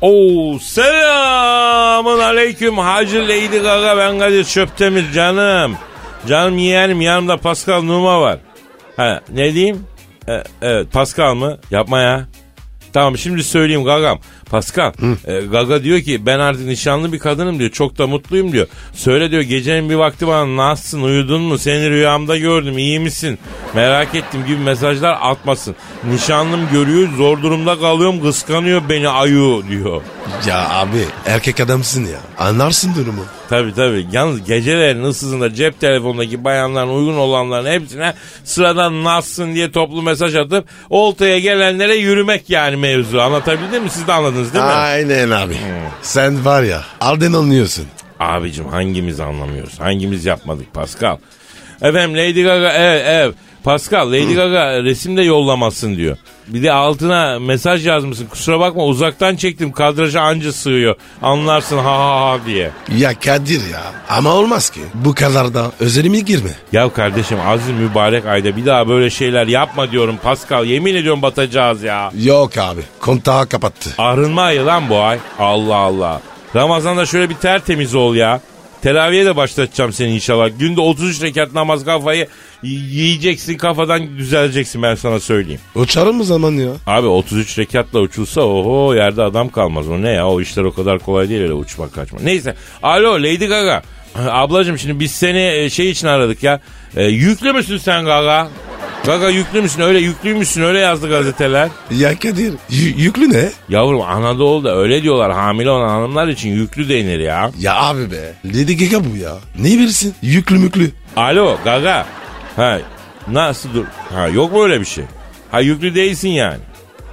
Oo 0.00 0.58
selamın 0.58 2.18
aleyküm 2.18 2.78
Hacı 2.78 3.22
Lady 3.22 3.58
Gaga 3.58 3.96
ben 3.96 4.18
Kadir 4.18 4.44
Çöptemir 4.44 5.12
canım. 5.12 5.76
Canım 6.26 6.58
yeğenim 6.58 7.00
yanımda 7.00 7.36
Pascal 7.36 7.82
Numa 7.82 8.20
var. 8.20 8.38
Ha 8.96 9.20
ne 9.34 9.54
diyeyim? 9.54 9.86
E, 10.28 10.42
evet 10.62 10.92
Pascal 10.92 11.34
mı? 11.34 11.58
Yapma 11.70 12.00
ya. 12.00 12.28
Tamam 12.92 13.18
şimdi 13.18 13.44
söyleyeyim 13.44 13.84
Gagam. 13.84 14.20
Pascal 14.50 14.92
e, 15.26 15.40
Gaga 15.40 15.82
diyor 15.82 16.00
ki 16.00 16.26
ben 16.26 16.38
artık 16.38 16.66
nişanlı 16.66 17.12
bir 17.12 17.18
kadınım 17.18 17.58
diyor. 17.58 17.70
Çok 17.70 17.98
da 17.98 18.06
mutluyum 18.06 18.52
diyor. 18.52 18.66
Söyle 18.92 19.30
diyor 19.30 19.42
gecenin 19.42 19.90
bir 19.90 19.94
vakti 19.94 20.26
bana 20.26 20.56
nasılsın 20.56 21.02
uyudun 21.02 21.42
mu 21.42 21.58
seni 21.58 21.90
rüyamda 21.90 22.36
gördüm 22.36 22.78
iyi 22.78 23.00
misin? 23.00 23.38
Merak 23.74 24.14
ettim 24.14 24.40
gibi 24.46 24.58
mesajlar 24.58 25.18
atmasın. 25.20 25.76
Nişanlım 26.12 26.60
görüyor 26.72 27.08
zor 27.16 27.42
durumda 27.42 27.78
kalıyorum 27.78 28.22
kıskanıyor 28.22 28.82
beni 28.88 29.08
ayu 29.08 29.62
diyor. 29.70 30.02
Ya 30.46 30.68
abi 30.70 31.04
erkek 31.26 31.60
adamsın 31.60 32.04
ya. 32.04 32.18
Anlarsın 32.38 32.94
durumu. 32.94 33.24
Tabi 33.48 33.74
tabi. 33.74 34.06
Yalnız 34.12 34.44
gecelerin 34.44 35.04
ıssızında 35.04 35.54
cep 35.54 35.80
telefonundaki 35.80 36.44
bayanların 36.44 36.88
uygun 36.88 37.16
olanların 37.16 37.70
hepsine 37.80 38.14
sıradan 38.44 39.04
nasılsın 39.04 39.54
diye 39.54 39.72
toplu 39.72 40.02
mesaj 40.02 40.34
atıp 40.36 40.68
oltaya 40.90 41.38
gelenlere 41.38 41.94
yürümek 41.94 42.50
yani 42.50 42.76
mevzu. 42.76 43.20
Anlatabildim 43.20 43.82
mi? 43.82 43.90
Siz 43.90 44.06
de 44.06 44.12
anladınız 44.12 44.37
değil 44.38 44.64
mi? 44.64 44.70
Aynen 44.70 45.30
abi. 45.30 45.56
Sen 46.02 46.44
var 46.44 46.62
ya 46.62 46.82
aldın 47.00 47.32
anlıyorsun. 47.32 47.86
Abicim 48.20 48.68
hangimiz 48.68 49.20
anlamıyoruz? 49.20 49.80
Hangimiz 49.80 50.24
yapmadık 50.24 50.74
Pascal? 50.74 51.16
Efendim 51.82 52.16
Lady 52.16 52.42
Gaga 52.42 52.72
evet 52.72 53.02
evet. 53.06 53.34
Pascal 53.68 54.12
Lady 54.12 54.34
Gaga 54.34 54.82
resim 54.82 55.16
de 55.16 55.22
yollamasın 55.22 55.96
diyor. 55.96 56.16
Bir 56.46 56.62
de 56.62 56.72
altına 56.72 57.38
mesaj 57.38 57.86
yazmışsın. 57.86 58.26
Kusura 58.26 58.60
bakma 58.60 58.84
uzaktan 58.84 59.36
çektim 59.36 59.72
kadraja 59.72 60.20
anca 60.20 60.52
sığıyor. 60.52 60.94
Anlarsın 61.22 61.78
ha 61.78 61.98
ha 61.98 62.30
ha 62.30 62.38
diye. 62.46 62.70
Ya 62.98 63.20
Kadir 63.20 63.60
ya. 63.72 63.82
Ama 64.08 64.30
olmaz 64.32 64.70
ki. 64.70 64.80
Bu 64.94 65.14
kadar 65.14 65.54
da 65.54 65.72
özelime 65.80 66.20
girme. 66.20 66.50
Ya 66.72 66.92
kardeşim 66.92 67.38
aziz 67.46 67.70
mübarek 67.70 68.26
ayda 68.26 68.56
bir 68.56 68.66
daha 68.66 68.88
böyle 68.88 69.10
şeyler 69.10 69.46
yapma 69.46 69.90
diyorum 69.90 70.16
Pascal. 70.22 70.64
Yemin 70.64 70.94
ediyorum 70.94 71.22
batacağız 71.22 71.82
ya. 71.82 72.10
Yok 72.22 72.58
abi. 72.58 72.80
Kontağı 73.00 73.48
kapattı. 73.48 73.90
Arınma 73.98 74.42
ayı 74.42 74.66
lan 74.66 74.88
bu 74.88 74.98
ay. 74.98 75.18
Allah 75.38 75.76
Allah. 75.76 76.20
Ramazan'da 76.56 77.06
şöyle 77.06 77.30
bir 77.30 77.34
tertemiz 77.34 77.94
ol 77.94 78.14
ya. 78.14 78.40
Teraviye 78.82 79.26
de 79.26 79.36
başlatacağım 79.36 79.92
seni 79.92 80.14
inşallah. 80.14 80.50
Günde 80.58 80.80
33 80.80 81.22
rekat 81.22 81.54
namaz 81.54 81.84
kafayı 81.84 82.28
yiyeceksin 82.62 83.56
kafadan 83.56 84.18
düzeleceksin 84.18 84.82
ben 84.82 84.94
sana 84.94 85.20
söyleyeyim. 85.20 85.60
Uçarım 85.74 86.16
mı 86.16 86.24
zaman 86.24 86.52
ya? 86.52 86.70
Abi 86.86 87.06
33 87.06 87.58
rekatla 87.58 88.00
uçulsa 88.00 88.40
oho 88.40 88.94
yerde 88.94 89.22
adam 89.22 89.48
kalmaz. 89.48 89.88
O 89.88 90.02
ne 90.02 90.10
ya 90.10 90.28
o 90.28 90.40
işler 90.40 90.62
o 90.64 90.74
kadar 90.74 90.98
kolay 90.98 91.28
değil 91.28 91.42
öyle 91.42 91.52
uçmak 91.52 91.94
kaçmak. 91.94 92.22
Neyse 92.22 92.54
alo 92.82 93.12
Lady 93.12 93.46
Gaga. 93.46 93.82
Ablacım 94.30 94.78
şimdi 94.78 95.00
biz 95.00 95.10
seni 95.12 95.40
e, 95.40 95.70
şey 95.70 95.90
için 95.90 96.06
aradık 96.06 96.42
ya. 96.42 96.60
E, 96.96 97.04
yüklü 97.04 97.52
müsün 97.52 97.76
sen 97.78 98.04
Gaga? 98.04 98.48
Gaga 99.06 99.28
yüklü 99.30 99.62
müsün? 99.62 99.80
Öyle 99.82 99.98
yüklüymüşsün 99.98 100.62
öyle 100.62 100.78
yazdı 100.78 101.08
gazeteler. 101.08 101.68
Ya 101.90 102.18
Kadir 102.18 102.52
y- 102.70 102.94
yüklü 102.96 103.32
ne? 103.32 103.50
Yavrum 103.68 104.00
Anadolu'da 104.00 104.76
öyle 104.76 105.02
diyorlar 105.02 105.32
hamile 105.32 105.70
olan 105.70 105.88
hanımlar 105.88 106.28
için 106.28 106.48
yüklü 106.50 106.88
denir 106.88 107.18
ya. 107.18 107.50
Ya 107.58 107.74
abi 107.80 108.10
be. 108.10 108.34
Lady 108.44 108.76
Gaga 108.76 109.04
bu 109.04 109.16
ya. 109.16 109.36
Ne 109.58 109.68
bilirsin? 109.68 110.14
Yüklü 110.22 110.58
müklü. 110.58 110.90
Alo 111.16 111.58
Gaga. 111.64 112.06
Ha 112.58 112.78
nasıl 113.28 113.74
dur? 113.74 113.84
Ha 114.14 114.28
yok 114.28 114.52
mu 114.52 114.62
öyle 114.62 114.80
bir 114.80 114.84
şey? 114.86 115.04
Ha 115.50 115.60
yüklü 115.60 115.94
değilsin 115.94 116.28
yani. 116.28 116.58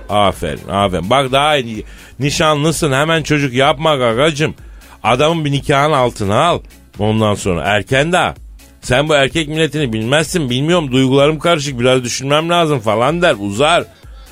Aferin 0.10 0.68
aferin. 0.70 1.10
Bak 1.10 1.32
daha 1.32 1.58
iyi. 1.58 1.86
Nişanlısın 2.20 2.92
hemen 2.92 3.24
çocuk 3.24 3.54
yapma 3.54 3.96
Gagacım. 3.96 4.56
Adamın 5.04 5.46
bir 5.46 5.52
nikahın 5.52 5.92
altına 5.92 6.46
al. 6.46 6.60
Ondan 7.00 7.36
sonra 7.36 7.62
erken 7.64 8.12
daha. 8.12 8.36
Sen 8.82 9.10
bu 9.10 9.16
erkek 9.16 9.48
milletini 9.48 9.94
bilmezsin 9.94 10.50
bilmiyorum 10.50 10.92
duygularım 10.92 11.40
karışık 11.40 11.80
biraz 11.80 12.04
düşünmem 12.04 12.50
lazım 12.50 12.80
falan 12.80 13.22
der 13.22 13.36
uzar. 13.40 13.84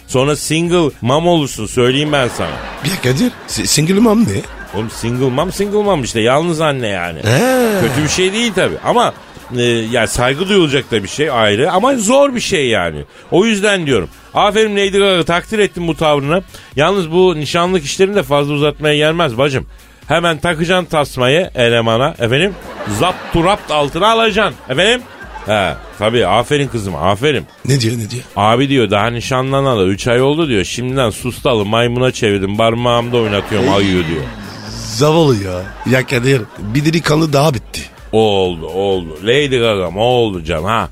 Sonra 0.08 0.36
single 0.36 0.91
mom 1.01 1.27
olursun 1.27 1.65
söyleyeyim 1.65 2.12
ben 2.12 2.27
sana. 2.27 2.48
Ya 2.50 3.01
Kadir 3.03 3.32
si- 3.48 3.67
single 3.67 3.93
mom 4.00 4.24
ne? 4.24 4.41
Oğlum 4.75 4.89
single 4.89 5.29
mom 5.29 5.51
single 5.51 5.84
mom 5.84 6.03
işte 6.03 6.22
yalnız 6.22 6.62
anne 6.62 6.88
yani. 6.88 7.20
He. 7.20 7.82
Kötü 7.82 8.03
bir 8.03 8.10
şey 8.10 8.34
değil 8.34 8.53
tabi 8.53 8.74
ama 8.86 9.13
e, 9.57 9.63
yani 9.91 10.07
saygı 10.07 10.50
duyulacak 10.50 10.91
da 10.91 11.03
bir 11.03 11.07
şey 11.07 11.31
ayrı 11.31 11.72
ama 11.72 11.95
zor 11.95 12.36
bir 12.36 12.39
şey 12.39 12.67
yani. 12.67 13.03
O 13.31 13.45
yüzden 13.45 13.86
diyorum. 13.86 14.10
Aferin 14.33 14.77
Lady 14.77 15.00
Gaga 15.00 15.24
takdir 15.24 15.60
ettim 15.60 15.88
bu 15.88 15.98
tavrını. 15.98 16.43
Yalnız 16.75 17.12
bu 17.12 17.36
nişanlık 17.36 17.83
işlerini 17.86 18.15
de 18.15 18.24
fazla 18.24 18.53
uzatmaya 18.53 18.95
gelmez 18.95 19.38
bacım. 19.38 19.65
Hemen 20.07 20.38
takacaksın 20.38 20.86
tasmayı 20.86 21.50
elemana 21.55 22.15
efendim. 22.19 22.53
Zapt 23.00 23.33
turapt 23.33 23.72
altına 23.72 24.12
alacaksın 24.12 24.55
efendim. 24.69 25.01
He 25.45 25.74
tabii 26.00 26.27
aferin 26.27 26.67
kızım 26.67 26.95
aferin. 26.95 27.45
Ne 27.65 27.79
diyor 27.79 27.98
ne 27.98 28.10
diyor? 28.10 28.24
Abi 28.36 28.69
diyor 28.69 28.91
daha 28.91 29.07
nişanlanalı 29.07 29.88
3 29.88 30.07
ay 30.07 30.22
oldu 30.22 30.48
diyor. 30.48 30.63
Şimdiden 30.63 31.10
sustalı 31.10 31.65
maymuna 31.65 32.12
çevirdim 32.12 32.57
parmağımda 32.57 33.17
oynatıyorum 33.17 33.74
ayıyor 33.74 34.07
diyor. 34.07 34.24
Zavallı 34.69 35.43
ya. 35.43 35.62
Ya 35.89 36.07
Kadir 36.07 36.41
bir 36.60 36.86
delikanlı 36.86 37.33
daha 37.33 37.53
bitti. 37.53 37.81
Oldu 38.13 38.67
oldu. 38.67 39.17
Lady 39.24 39.60
Gaga'm 39.60 39.98
o 39.98 40.03
oldu 40.03 40.43
can 40.43 40.63
ha. 40.63 40.89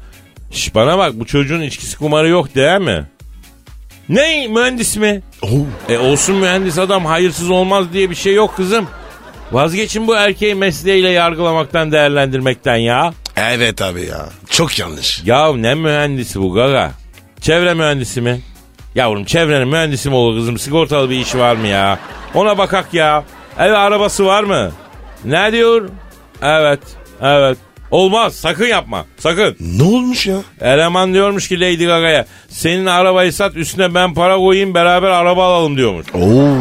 Şş 0.52 0.76
bana 0.76 0.98
bak 0.98 1.14
bu 1.20 1.26
çocuğun 1.26 1.62
içkisi 1.62 1.98
kumarı 1.98 2.28
yok 2.28 2.56
değil 2.56 2.80
mi? 2.82 3.06
Ne 4.10 4.48
mühendis 4.48 4.98
mi? 4.98 5.22
Oo. 5.42 5.48
E 5.90 5.98
olsun 5.98 6.36
mühendis 6.36 6.78
adam 6.78 7.06
hayırsız 7.06 7.50
olmaz 7.50 7.94
diye 7.94 8.10
bir 8.10 8.16
şey 8.16 8.34
yok 8.34 8.56
kızım. 8.56 8.88
Vazgeçin 9.52 10.08
bu 10.08 10.16
erkeği 10.16 10.56
mesleğiyle 10.56 11.10
yargılamaktan 11.10 11.92
değerlendirmekten 11.92 12.76
ya. 12.76 13.14
Evet 13.38 13.82
abi 13.82 14.02
ya. 14.06 14.30
Çok 14.50 14.80
yanlış. 14.80 15.22
Ya 15.26 15.54
ne 15.54 15.76
mühendisi 15.76 16.42
bu 16.42 16.54
gaga? 16.54 16.92
Çevre 17.42 17.74
mühendisi 17.74 18.22
mi? 18.22 18.42
Yavrum 18.96 19.26
çevrenin 19.26 19.68
mühendisi 19.68 20.10
mi 20.10 20.16
olur 20.16 20.38
kızım? 20.40 20.58
Sigortalı 20.58 21.10
bir 21.10 21.16
işi 21.20 21.40
var 21.40 21.56
mı 21.56 21.68
ya? 21.68 22.00
Ona 22.34 22.58
bakak 22.58 22.94
ya. 22.94 23.24
Ev 23.60 23.74
arabası 23.74 24.26
var 24.26 24.44
mı? 24.44 24.72
Ne 25.26 25.52
diyor? 25.52 25.90
Evet, 26.42 26.80
evet. 27.22 27.58
Olmaz 27.92 28.36
sakın 28.36 28.66
yapma 28.66 29.06
sakın. 29.18 29.56
Ne 29.60 29.84
olmuş 29.84 30.28
ya? 30.28 30.38
Eleman 30.62 31.14
diyormuş 31.14 31.48
ki 31.48 31.60
Lady 31.60 31.86
Gaga'ya 31.86 32.26
senin 32.50 32.86
arabayı 32.86 33.34
sat 33.34 33.56
üstüne 33.56 33.94
ben 33.94 34.14
para 34.14 34.38
koyayım 34.38 34.74
beraber 34.74 35.10
araba 35.10 35.46
alalım 35.46 35.78
diyormuş. 35.78 36.06
Oo. 36.14 36.56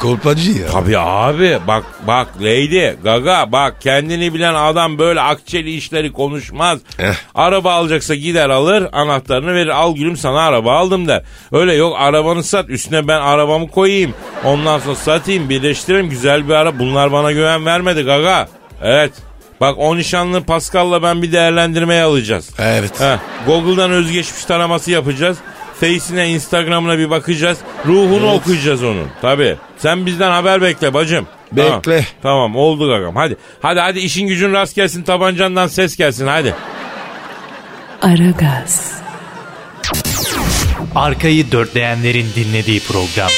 Kolpacı 0.00 0.50
ya. 0.50 0.66
Tabii 0.72 0.98
abi 0.98 1.58
bak 1.66 1.84
bak 2.06 2.28
Lady 2.40 2.90
Gaga 3.04 3.52
bak 3.52 3.80
kendini 3.80 4.34
bilen 4.34 4.54
adam 4.54 4.98
böyle 4.98 5.20
akçeli 5.20 5.74
işleri 5.74 6.12
konuşmaz. 6.12 6.78
Eh. 6.98 7.14
Araba 7.34 7.72
alacaksa 7.72 8.14
gider 8.14 8.50
alır 8.50 8.88
anahtarını 8.92 9.54
verir 9.54 9.68
al 9.68 9.94
gülüm 9.94 10.16
sana 10.16 10.40
araba 10.40 10.72
aldım 10.72 11.08
der. 11.08 11.22
Öyle 11.52 11.74
yok 11.74 11.96
arabanı 11.98 12.42
sat 12.42 12.70
üstüne 12.70 13.08
ben 13.08 13.20
arabamı 13.20 13.68
koyayım. 13.68 14.14
Ondan 14.44 14.78
sonra 14.78 14.94
satayım 14.94 15.48
birleştireyim 15.48 16.10
güzel 16.10 16.48
bir 16.48 16.54
ara 16.54 16.78
bunlar 16.78 17.12
bana 17.12 17.32
güven 17.32 17.66
vermedi 17.66 18.02
Gaga. 18.02 18.48
Evet 18.82 19.12
bak 19.60 19.74
o 19.78 19.96
nişanlı 19.96 20.44
Pascal'la 20.44 21.02
ben 21.02 21.22
bir 21.22 21.32
değerlendirmeye 21.32 22.02
alacağız. 22.02 22.50
Evet. 22.58 23.00
Heh, 23.00 23.18
Google'dan 23.46 23.90
özgeçmiş 23.90 24.44
taraması 24.44 24.90
yapacağız. 24.90 25.38
Face'ine, 25.80 26.28
Instagram'ına 26.30 26.98
bir 26.98 27.10
bakacağız. 27.10 27.58
Ruhunu 27.86 28.32
okuyacağız 28.32 28.84
onun. 28.84 29.08
Tabii. 29.22 29.56
Sen 29.78 30.06
bizden 30.06 30.30
haber 30.30 30.62
bekle 30.62 30.94
bacım. 30.94 31.26
Bekle. 31.52 31.72
Tamam, 31.82 32.04
tamam 32.22 32.56
oldu 32.56 32.88
gagam. 32.88 33.16
Hadi. 33.16 33.36
Hadi 33.62 33.80
hadi 33.80 33.98
işin 33.98 34.26
gücün 34.26 34.52
rast 34.52 34.74
gelsin 34.76 35.02
tabancandan 35.02 35.66
ses 35.66 35.96
gelsin 35.96 36.26
hadi. 36.26 36.54
Aragaz, 38.02 38.92
Arkayı 40.94 41.52
dörtleyenlerin 41.52 42.26
dinlediği 42.36 42.80
program. 42.80 43.30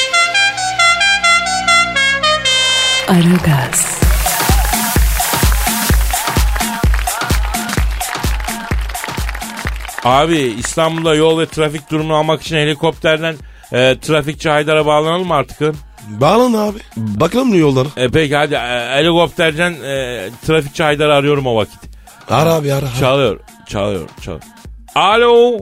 Aragaz, 3.09 4.02
Abi 10.05 10.37
İstanbul'da 10.39 11.15
yol 11.15 11.41
ve 11.41 11.47
trafik 11.47 11.91
durumunu 11.91 12.15
almak 12.17 12.43
için 12.43 12.57
helikopterden 12.57 13.35
e, 13.73 13.99
trafikçi 13.99 14.49
Haydar'a 14.51 14.87
bağlanalım 14.87 15.27
mı 15.29 15.35
artık? 15.35 15.75
Bağlan 16.09 16.53
abi. 16.53 16.79
Bakalım 16.97 17.53
ne 17.53 17.57
yolları. 17.57 17.89
E, 17.97 18.09
peki 18.09 18.37
hadi 18.37 18.55
e, 18.55 18.59
helikopterden 18.97 19.73
e, 19.73 20.29
trafikçi 20.47 20.83
Haydar'ı 20.83 21.15
arıyorum 21.15 21.47
o 21.47 21.57
vakit. 21.57 21.81
Ara 22.31 22.53
abi 22.55 22.73
ara. 22.75 22.87
Çalıyor, 23.01 23.41
çalıyor, 23.69 24.09
çalıyor. 24.21 24.43
Alo. 24.95 25.59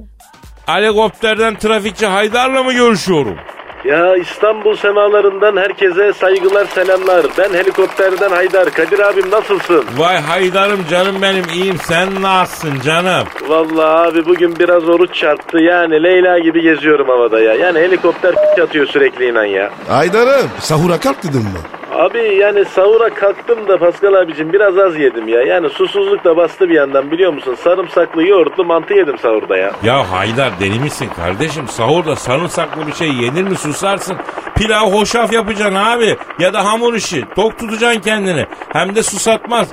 Helikopterden 0.66 1.58
trafikçi 1.58 2.06
Haydar'la 2.06 2.62
mı 2.62 2.72
görüşüyorum? 2.72 3.36
Ya 3.84 4.16
İstanbul 4.16 4.76
semalarından 4.76 5.56
herkese 5.56 6.12
saygılar 6.12 6.66
selamlar. 6.66 7.26
Ben 7.38 7.54
helikopterden 7.54 8.30
Haydar. 8.30 8.70
Kadir 8.70 8.98
abim 8.98 9.30
nasılsın? 9.30 9.84
Vay 9.96 10.20
Haydar'ım 10.20 10.80
canım 10.90 11.22
benim 11.22 11.44
iyiyim. 11.54 11.76
Sen 11.82 12.22
nasılsın 12.22 12.80
canım? 12.80 13.26
Vallahi 13.48 14.08
abi 14.08 14.26
bugün 14.26 14.56
biraz 14.58 14.88
oruç 14.88 15.14
çarptı. 15.14 15.58
Yani 15.58 16.02
Leyla 16.02 16.38
gibi 16.38 16.62
geziyorum 16.62 17.08
havada 17.08 17.40
ya. 17.40 17.54
Yani 17.54 17.78
helikopter 17.78 18.34
atıyor 18.62 18.86
sürekli 18.86 19.28
inan 19.28 19.44
ya. 19.44 19.70
Haydar'ım 19.88 20.50
sahura 20.58 21.00
kalktın 21.00 21.34
mı? 21.42 21.79
Abi 22.00 22.18
yani 22.18 22.64
sahura 22.64 23.14
kalktım 23.14 23.68
da 23.68 23.78
Pascal 23.78 24.14
abicim 24.14 24.52
biraz 24.52 24.78
az 24.78 24.96
yedim 24.96 25.28
ya. 25.28 25.42
Yani 25.42 25.70
susuzluk 25.70 26.24
da 26.24 26.36
bastı 26.36 26.68
bir 26.68 26.74
yandan 26.74 27.10
biliyor 27.10 27.32
musun? 27.32 27.54
Sarımsaklı 27.54 28.22
yoğurtlu 28.26 28.64
mantı 28.64 28.94
yedim 28.94 29.18
sahurda 29.18 29.56
ya. 29.56 29.72
Ya 29.82 30.10
Haydar 30.10 30.60
deli 30.60 30.80
misin 30.80 31.10
kardeşim? 31.16 31.68
Sahurda 31.68 32.16
sarımsaklı 32.16 32.86
bir 32.86 32.92
şey 32.92 33.08
yenir 33.08 33.42
mi 33.42 33.56
susarsın? 33.56 34.16
Pilav 34.56 34.92
hoşaf 34.92 35.32
yapacaksın 35.32 35.74
abi. 35.74 36.16
Ya 36.38 36.52
da 36.52 36.64
hamur 36.64 36.94
işi. 36.94 37.24
Tok 37.36 37.58
tutacaksın 37.58 38.00
kendini. 38.00 38.46
Hem 38.72 38.94
de 38.94 39.02
susatmaz. 39.02 39.70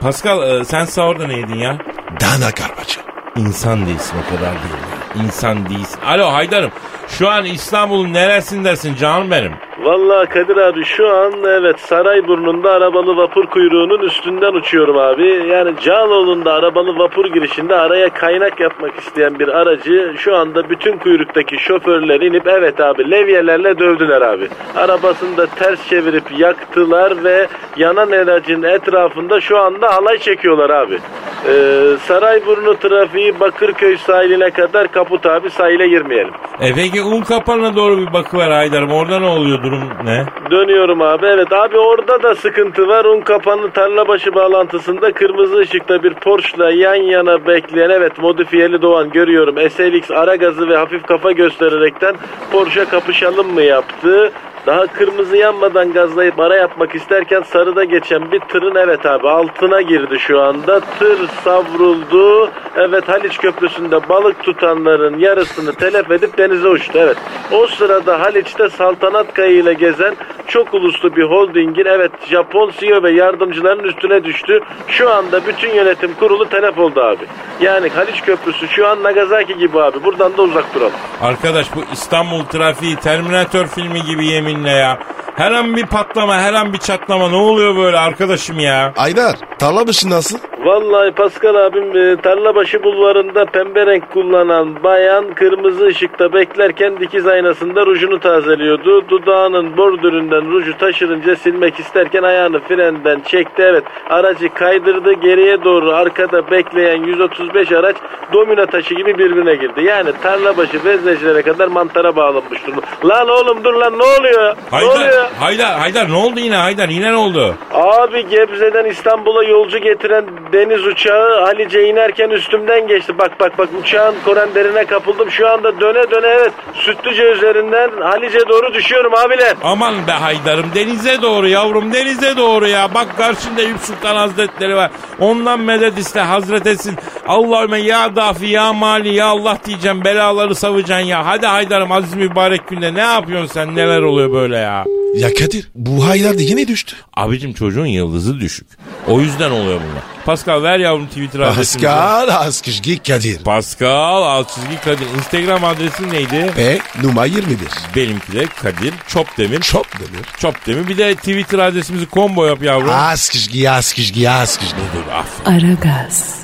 Pascal 0.00 0.60
e, 0.60 0.64
sen 0.64 0.84
sahurda 0.84 1.26
ne 1.26 1.36
yedin 1.36 1.58
ya? 1.58 1.78
Dana 2.20 2.50
karpacı. 2.50 3.00
İnsan 3.36 3.86
değilsin 3.86 4.16
o 4.26 4.36
kadar 4.36 4.52
değil. 4.52 5.24
İnsan 5.26 5.68
değilsin. 5.68 6.00
Alo 6.06 6.32
Haydar'ım. 6.32 6.70
Şu 7.08 7.30
an 7.30 7.44
İstanbul'un 7.44 8.12
neresindesin 8.12 8.94
canım 8.94 9.30
benim? 9.30 9.67
Vallahi 9.82 10.28
Kadir 10.28 10.56
abi 10.56 10.84
şu 10.84 11.08
an 11.08 11.32
evet 11.44 11.80
Sarayburnu'nda 11.80 12.70
arabalı 12.70 13.16
vapur 13.16 13.46
kuyruğunun 13.46 13.98
üstünden 13.98 14.52
uçuyorum 14.52 14.98
abi. 14.98 15.46
Yani 15.50 15.74
Cağaloğlu'nda 15.80 16.52
arabalı 16.52 16.98
vapur 16.98 17.26
girişinde 17.26 17.74
araya 17.74 18.08
kaynak 18.08 18.60
yapmak 18.60 18.98
isteyen 18.98 19.38
bir 19.38 19.48
aracı 19.48 20.14
şu 20.18 20.36
anda 20.36 20.70
bütün 20.70 20.98
kuyruktaki 20.98 21.58
şoförler 21.58 22.20
inip 22.20 22.46
evet 22.46 22.80
abi 22.80 23.10
levyelerle 23.10 23.78
dövdüler 23.78 24.22
abi. 24.22 24.48
Arabasını 24.76 25.36
da 25.36 25.46
ters 25.46 25.88
çevirip 25.88 26.38
yaktılar 26.38 27.24
ve 27.24 27.46
yanan 27.76 28.10
aracın 28.10 28.62
etrafında 28.62 29.40
şu 29.40 29.58
anda 29.58 29.94
halay 29.94 30.18
çekiyorlar 30.18 30.70
abi. 30.70 30.98
Ee, 31.46 31.96
Sarayburnu 32.06 32.78
trafiği 32.78 33.40
Bakırköy 33.40 33.96
sahiline 33.96 34.50
kadar 34.50 34.88
kaput 34.92 35.26
abi 35.26 35.50
sahile 35.50 35.88
girmeyelim. 35.88 36.32
E 36.60 36.74
peki 36.74 37.02
un 37.02 37.20
kapanına 37.20 37.76
doğru 37.76 37.98
bir 37.98 38.12
bakıver 38.12 38.50
Haydar'ım. 38.50 38.92
Orada 38.92 39.18
ne 39.18 39.26
oluyor 39.26 39.62
durum 39.68 39.88
ne? 40.04 40.24
Dönüyorum 40.50 41.02
abi. 41.02 41.26
Evet 41.26 41.52
abi 41.52 41.78
orada 41.78 42.22
da 42.22 42.34
sıkıntı 42.34 42.88
var. 42.88 43.04
Un 43.04 43.20
kapanı 43.20 43.70
tarlabaşı 43.70 44.34
bağlantısında 44.34 45.12
kırmızı 45.12 45.56
ışıkta 45.56 46.02
bir 46.02 46.14
Porsche'la 46.14 46.70
yan 46.70 46.94
yana 46.94 47.46
bekleyen 47.46 47.90
evet 47.90 48.18
modifiyeli 48.18 48.82
Doğan 48.82 49.10
görüyorum. 49.10 49.70
SLX 49.70 50.10
ara 50.10 50.36
gazı 50.36 50.68
ve 50.68 50.76
hafif 50.76 51.06
kafa 51.06 51.32
göstererekten 51.32 52.14
Porsche 52.52 52.84
kapışalım 52.84 53.54
mı 53.54 53.62
yaptı. 53.62 54.32
Daha 54.68 54.86
kırmızı 54.86 55.36
yanmadan 55.36 55.92
gazlayıp 55.92 56.40
ara 56.40 56.56
yapmak 56.56 56.94
isterken 56.94 57.42
sarıda 57.42 57.84
geçen 57.84 58.32
bir 58.32 58.40
tırın 58.40 58.74
evet 58.74 59.06
abi 59.06 59.28
altına 59.28 59.82
girdi 59.82 60.18
şu 60.18 60.40
anda. 60.40 60.80
Tır 60.80 61.28
savruldu. 61.44 62.50
Evet 62.76 63.08
Haliç 63.08 63.38
Köprüsü'nde 63.38 64.08
balık 64.08 64.42
tutanların 64.44 65.18
yarısını 65.18 65.72
telef 65.72 66.10
edip 66.10 66.38
denize 66.38 66.68
uçtu. 66.68 66.98
Evet. 66.98 67.16
O 67.52 67.66
sırada 67.66 68.20
Haliç'te 68.20 68.68
saltanat 68.68 69.34
kayığıyla 69.34 69.72
gezen 69.72 70.14
çok 70.46 70.74
uluslu 70.74 71.16
bir 71.16 71.22
holdingin 71.22 71.84
evet 71.84 72.12
Japon 72.26 72.72
CEO 72.80 73.02
ve 73.02 73.10
yardımcıların 73.10 73.84
üstüne 73.84 74.24
düştü. 74.24 74.60
Şu 74.88 75.10
anda 75.10 75.46
bütün 75.46 75.74
yönetim 75.74 76.14
kurulu 76.14 76.48
telef 76.48 76.78
oldu 76.78 77.00
abi. 77.00 77.24
Yani 77.60 77.88
Haliç 77.88 78.20
Köprüsü 78.20 78.68
şu 78.68 78.88
an 78.88 79.02
Nagasaki 79.02 79.58
gibi 79.58 79.80
abi. 79.80 80.04
Buradan 80.04 80.36
da 80.36 80.42
uzak 80.42 80.74
duralım. 80.74 80.92
Arkadaş 81.22 81.74
bu 81.76 81.84
İstanbul 81.92 82.44
trafiği 82.44 82.96
Terminator 82.96 83.66
filmi 83.66 84.02
gibi 84.02 84.26
yeminle 84.58 84.78
ya. 84.78 84.98
Her 85.38 85.52
an 85.52 85.76
bir 85.76 85.86
patlama 85.86 86.36
her 86.38 86.54
an 86.54 86.72
bir 86.72 86.78
çatlama 86.78 87.28
ne 87.28 87.36
oluyor 87.36 87.76
böyle 87.76 87.98
arkadaşım 87.98 88.58
ya? 88.58 88.92
Haydar 88.96 89.36
tarla 89.58 89.86
başı 89.86 90.10
nasıl? 90.10 90.38
Vallahi 90.64 91.10
Pascal 91.10 91.54
abim 91.54 91.96
e, 91.96 92.16
Tarlabaşı 92.16 92.82
bulvarında 92.82 93.44
pembe 93.44 93.86
renk 93.86 94.10
kullanan 94.10 94.82
bayan 94.82 95.34
kırmızı 95.34 95.86
ışıkta 95.86 96.32
beklerken 96.32 97.00
dikiz 97.00 97.26
aynasında 97.26 97.86
rujunu 97.86 98.20
tazeliyordu. 98.20 99.08
Dudağının 99.08 99.76
bordüründen 99.76 100.50
ruju 100.50 100.78
taşırınca 100.78 101.36
silmek 101.36 101.80
isterken 101.80 102.22
ayağını 102.22 102.60
frenden 102.60 103.20
çekti. 103.20 103.62
Evet 103.62 103.84
aracı 104.10 104.48
kaydırdı 104.54 105.12
geriye 105.12 105.64
doğru 105.64 105.90
arkada 105.92 106.50
bekleyen 106.50 107.02
135 107.02 107.72
araç 107.72 107.96
domino 108.32 108.66
taşı 108.66 108.94
gibi 108.94 109.18
birbirine 109.18 109.54
girdi. 109.54 109.82
Yani 109.82 110.10
Tarlabaşı 110.22 110.84
veznecilere 110.84 111.42
kadar 111.42 111.68
mantara 111.68 112.16
bağlanmış 112.16 112.66
durumda. 112.66 112.82
Lan 113.04 113.28
oğlum 113.28 113.64
dur 113.64 113.74
lan 113.74 113.98
ne 113.98 114.04
oluyor? 114.04 114.56
Ne 114.72 114.84
oluyor? 114.84 115.27
Haydar, 115.40 115.78
Haydar, 115.78 116.10
ne 116.10 116.16
oldu 116.16 116.40
yine 116.40 116.56
Haydar 116.56 116.88
yine 116.88 117.12
ne 117.12 117.16
oldu? 117.16 117.54
Abi 117.74 118.28
Gebze'den 118.28 118.84
İstanbul'a 118.84 119.42
yolcu 119.44 119.78
getiren 119.78 120.24
deniz 120.52 120.86
uçağı 120.86 121.40
Halice 121.40 121.88
inerken 121.88 122.30
üstümden 122.30 122.88
geçti. 122.88 123.18
Bak 123.18 123.40
bak 123.40 123.58
bak 123.58 123.68
uçağın 123.82 124.14
korenderine 124.24 124.84
kapıldım. 124.84 125.30
Şu 125.30 125.48
anda 125.48 125.80
döne 125.80 126.10
döne 126.10 126.26
evet 126.26 126.52
Sütlüce 126.74 127.22
üzerinden 127.22 127.90
Halice 128.00 128.38
doğru 128.48 128.74
düşüyorum 128.74 129.14
abiler. 129.14 129.54
Aman 129.64 129.94
be 130.06 130.12
Haydar'ım 130.12 130.66
denize 130.74 131.22
doğru 131.22 131.48
yavrum 131.48 131.92
denize 131.92 132.36
doğru 132.36 132.68
ya. 132.68 132.94
Bak 132.94 133.06
karşında 133.16 133.62
Eyüp 133.62 133.78
Sultan 133.80 134.16
Hazretleri 134.16 134.76
var. 134.76 134.90
Ondan 135.20 135.60
medet 135.60 135.98
iste 135.98 136.20
Hazret 136.20 136.66
etsin. 136.66 136.96
Allahümme 137.26 137.80
ya 137.80 138.16
dafi 138.16 138.46
ya 138.46 138.72
mali 138.72 139.14
ya 139.14 139.26
Allah 139.26 139.58
diyeceğim 139.64 140.04
belaları 140.04 140.54
savacaksın 140.54 141.06
ya. 141.06 141.26
Hadi 141.26 141.46
Haydar'ım 141.46 141.92
aziz 141.92 142.14
mübarek 142.14 142.68
günde 142.68 142.94
ne 142.94 143.00
yapıyorsun 143.00 143.46
sen 143.46 143.76
neler 143.76 144.02
oluyor 144.02 144.32
böyle 144.32 144.56
ya? 144.56 144.84
Ya 145.18 145.34
Kadir 145.34 145.68
bu 145.74 146.06
Haydar 146.06 146.38
da 146.38 146.42
yine 146.42 146.68
düştü. 146.68 146.96
Abicim 147.16 147.52
çocuğun 147.52 147.86
yıldızı 147.86 148.40
düşük. 148.40 148.66
O 149.06 149.20
yüzden 149.20 149.50
oluyor 149.50 149.80
bunlar. 149.90 150.02
Pascal 150.26 150.62
ver 150.62 150.78
yavrum 150.78 151.06
Twitter 151.06 151.40
adresimizi. 151.40 151.86
Pascal 151.86 152.28
Askışgi 152.28 152.98
Kadir. 152.98 153.38
Pascal 153.38 154.44
çizgi 154.44 154.80
Kadir. 154.84 155.06
Instagram 155.18 155.64
adresin 155.64 156.10
neydi? 156.12 156.52
Ve 156.56 156.78
numara 157.02 157.26
21. 157.26 157.58
Benimki 157.96 158.32
de 158.32 158.46
Kadir 158.46 158.94
Çopdemir. 159.08 159.60
Çok 159.60 159.86
demir. 159.98 160.24
Çopdemir. 160.38 160.88
Bir 160.88 160.98
de 160.98 161.14
Twitter 161.14 161.58
adresimizi 161.58 162.06
combo 162.12 162.46
yap 162.46 162.62
yavrum. 162.62 162.90
Askışgi 162.90 163.70
Askışgi 163.70 164.30
Askışgi. 164.30 164.76
Dur 164.94 165.12
aferin. 165.12 165.66
Aragaz, 165.66 166.34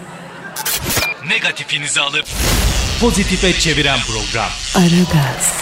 Negatifinizi 1.28 2.00
alıp 2.00 2.24
pozitife 3.00 3.52
çeviren 3.52 3.98
program. 4.06 4.50
Aragaz, 4.74 5.54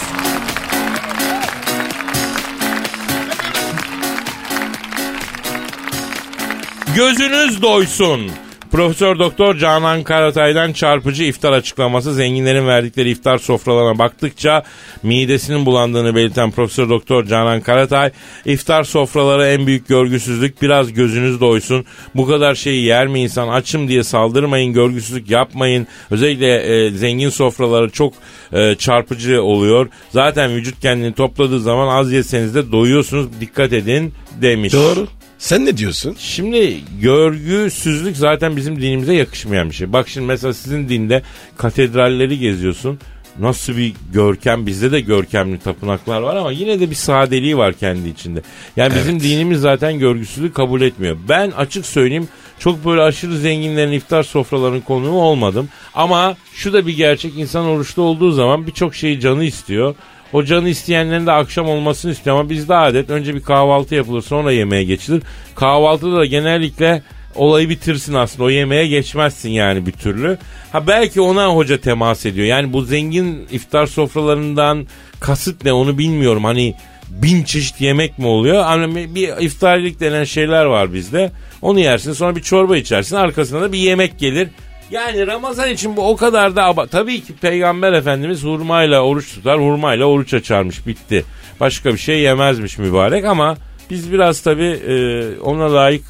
Gözünüz 6.95 7.61
doysun. 7.61 8.31
Profesör 8.71 9.19
Doktor 9.19 9.57
Canan 9.57 10.03
Karatay'dan 10.03 10.73
çarpıcı 10.73 11.23
iftar 11.23 11.51
açıklaması 11.51 12.13
zenginlerin 12.13 12.67
verdikleri 12.67 13.09
iftar 13.09 13.37
sofralarına 13.37 13.99
baktıkça 13.99 14.63
midesinin 15.03 15.65
bulandığını 15.65 16.15
belirten 16.15 16.51
Profesör 16.51 16.89
Doktor 16.89 17.25
Canan 17.25 17.61
Karatay 17.61 18.11
iftar 18.45 18.83
sofraları 18.83 19.47
en 19.47 19.67
büyük 19.67 19.87
görgüsüzlük 19.87 20.61
biraz 20.61 20.93
gözünüz 20.93 21.41
doysun 21.41 21.85
bu 22.15 22.27
kadar 22.27 22.55
şeyi 22.55 22.85
yer 22.85 23.07
mi 23.07 23.19
insan 23.19 23.47
açım 23.47 23.87
diye 23.87 24.03
saldırmayın 24.03 24.73
görgüsüzlük 24.73 25.29
yapmayın 25.29 25.87
özellikle 26.11 26.55
e, 26.55 26.91
zengin 26.91 27.29
sofraları 27.29 27.89
çok 27.89 28.13
e, 28.53 28.75
çarpıcı 28.75 29.43
oluyor 29.43 29.89
zaten 30.09 30.55
vücut 30.55 30.81
kendini 30.81 31.13
topladığı 31.13 31.59
zaman 31.59 31.87
az 31.87 32.11
yeseniz 32.11 32.55
de 32.55 32.71
doyuyorsunuz 32.71 33.27
dikkat 33.41 33.73
edin 33.73 34.13
demiş. 34.41 34.73
Doğru. 34.73 35.07
Sen 35.43 35.65
ne 35.65 35.77
diyorsun? 35.77 36.15
Şimdi 36.19 36.77
görgüsüzlük 37.01 38.17
zaten 38.17 38.55
bizim 38.55 38.81
dinimize 38.81 39.13
yakışmayan 39.13 39.69
bir 39.69 39.75
şey. 39.75 39.93
Bak 39.93 40.09
şimdi 40.09 40.27
mesela 40.27 40.53
sizin 40.53 40.89
dinde 40.89 41.21
katedralleri 41.57 42.39
geziyorsun. 42.39 42.99
Nasıl 43.39 43.77
bir 43.77 43.93
görkem 44.13 44.65
bizde 44.65 44.91
de 44.91 45.01
görkemli 45.01 45.59
tapınaklar 45.59 46.21
var 46.21 46.35
ama 46.35 46.51
yine 46.51 46.79
de 46.79 46.89
bir 46.89 46.95
sadeliği 46.95 47.57
var 47.57 47.73
kendi 47.73 48.09
içinde. 48.09 48.41
Yani 48.75 48.93
bizim 48.95 49.19
dinimiz 49.19 49.61
zaten 49.61 49.99
görgüsüzlüğü 49.99 50.53
kabul 50.53 50.81
etmiyor. 50.81 51.17
Ben 51.29 51.51
açık 51.51 51.85
söyleyeyim 51.85 52.27
çok 52.59 52.85
böyle 52.85 53.01
aşırı 53.01 53.37
zenginlerin 53.37 53.91
iftar 53.91 54.23
sofralarının 54.23 54.81
konuğu 54.81 55.21
olmadım. 55.21 55.69
Ama 55.93 56.35
şu 56.53 56.73
da 56.73 56.87
bir 56.87 56.97
gerçek 56.97 57.37
insan 57.37 57.65
oruçlu 57.65 58.03
olduğu 58.03 58.31
zaman 58.31 58.67
birçok 58.67 58.95
şeyi 58.95 59.19
canı 59.19 59.43
istiyor. 59.43 59.95
O 60.33 60.43
canı 60.43 60.69
isteyenlerin 60.69 61.25
de 61.25 61.31
akşam 61.31 61.69
olmasını 61.69 62.11
istiyor 62.11 62.39
ama 62.39 62.49
bizde 62.49 62.75
adet 62.75 63.09
önce 63.09 63.35
bir 63.35 63.43
kahvaltı 63.43 63.95
yapılır 63.95 64.21
sonra 64.21 64.51
yemeğe 64.51 64.83
geçilir. 64.83 65.23
Kahvaltıda 65.55 66.17
da 66.17 66.25
genellikle 66.25 67.03
olayı 67.35 67.69
bitirsin 67.69 68.13
aslında 68.13 68.43
o 68.43 68.49
yemeğe 68.49 68.87
geçmezsin 68.87 69.49
yani 69.49 69.85
bir 69.85 69.91
türlü. 69.91 70.37
Ha 70.71 70.87
belki 70.87 71.21
ona 71.21 71.47
hoca 71.47 71.77
temas 71.77 72.25
ediyor. 72.25 72.47
Yani 72.47 72.73
bu 72.73 72.81
zengin 72.81 73.47
iftar 73.51 73.85
sofralarından 73.85 74.87
kasıt 75.19 75.65
ne 75.65 75.73
onu 75.73 75.97
bilmiyorum. 75.97 76.43
Hani 76.43 76.75
bin 77.21 77.43
çeşit 77.43 77.81
yemek 77.81 78.19
mi 78.19 78.27
oluyor? 78.27 78.63
Hani 78.63 79.15
bir 79.15 79.29
iftarilik 79.39 79.99
denen 79.99 80.23
şeyler 80.23 80.65
var 80.65 80.93
bizde. 80.93 81.31
Onu 81.61 81.79
yersin 81.79 82.13
sonra 82.13 82.35
bir 82.35 82.41
çorba 82.41 82.77
içersin 82.77 83.15
arkasına 83.15 83.61
da 83.61 83.71
bir 83.73 83.77
yemek 83.77 84.19
gelir. 84.19 84.47
Yani 84.91 85.27
Ramazan 85.27 85.69
için 85.69 85.95
bu 85.97 86.09
o 86.09 86.15
kadar 86.15 86.55
da 86.55 86.63
aba- 86.63 86.87
tabii 86.87 87.21
ki 87.21 87.33
Peygamber 87.41 87.93
Efendimiz 87.93 88.43
hurmayla 88.43 89.01
oruç 89.01 89.33
tutar, 89.35 89.59
hurmayla 89.59 90.05
oruç 90.05 90.33
açarmış 90.33 90.87
bitti. 90.87 91.25
Başka 91.59 91.93
bir 91.93 91.97
şey 91.97 92.19
yemezmiş 92.19 92.77
mübarek 92.77 93.25
ama 93.25 93.57
biz 93.89 94.11
biraz 94.11 94.41
tabii 94.41 94.63
e, 94.87 95.23
ona 95.39 95.73
layık 95.73 96.03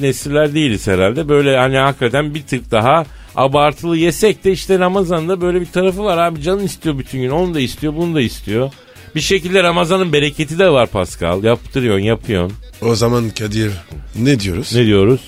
nesiller 0.00 0.54
değiliz 0.54 0.86
herhalde. 0.86 1.28
Böyle 1.28 1.56
hani 1.56 1.76
hakikaten 1.76 2.34
bir 2.34 2.42
tık 2.42 2.70
daha 2.70 3.04
abartılı 3.36 3.96
yesek 3.96 4.44
de 4.44 4.52
işte 4.52 4.78
Ramazan'da 4.78 5.40
böyle 5.40 5.60
bir 5.60 5.66
tarafı 5.66 6.04
var 6.04 6.18
abi 6.18 6.42
canın 6.42 6.64
istiyor 6.64 6.98
bütün 6.98 7.20
gün 7.20 7.30
onu 7.30 7.54
da 7.54 7.60
istiyor 7.60 7.96
bunu 7.96 8.14
da 8.14 8.20
istiyor. 8.20 8.72
Bir 9.14 9.20
şekilde 9.20 9.62
Ramazan'ın 9.62 10.12
bereketi 10.12 10.58
de 10.58 10.70
var 10.70 10.86
Pascal. 10.86 11.44
Yaptırıyorsun 11.44 12.04
yapıyorsun. 12.04 12.56
O 12.82 12.94
zaman 12.94 13.30
Kadir 13.30 13.72
ne 14.16 14.40
diyoruz? 14.40 14.74
Ne 14.74 14.86
diyoruz? 14.86 15.20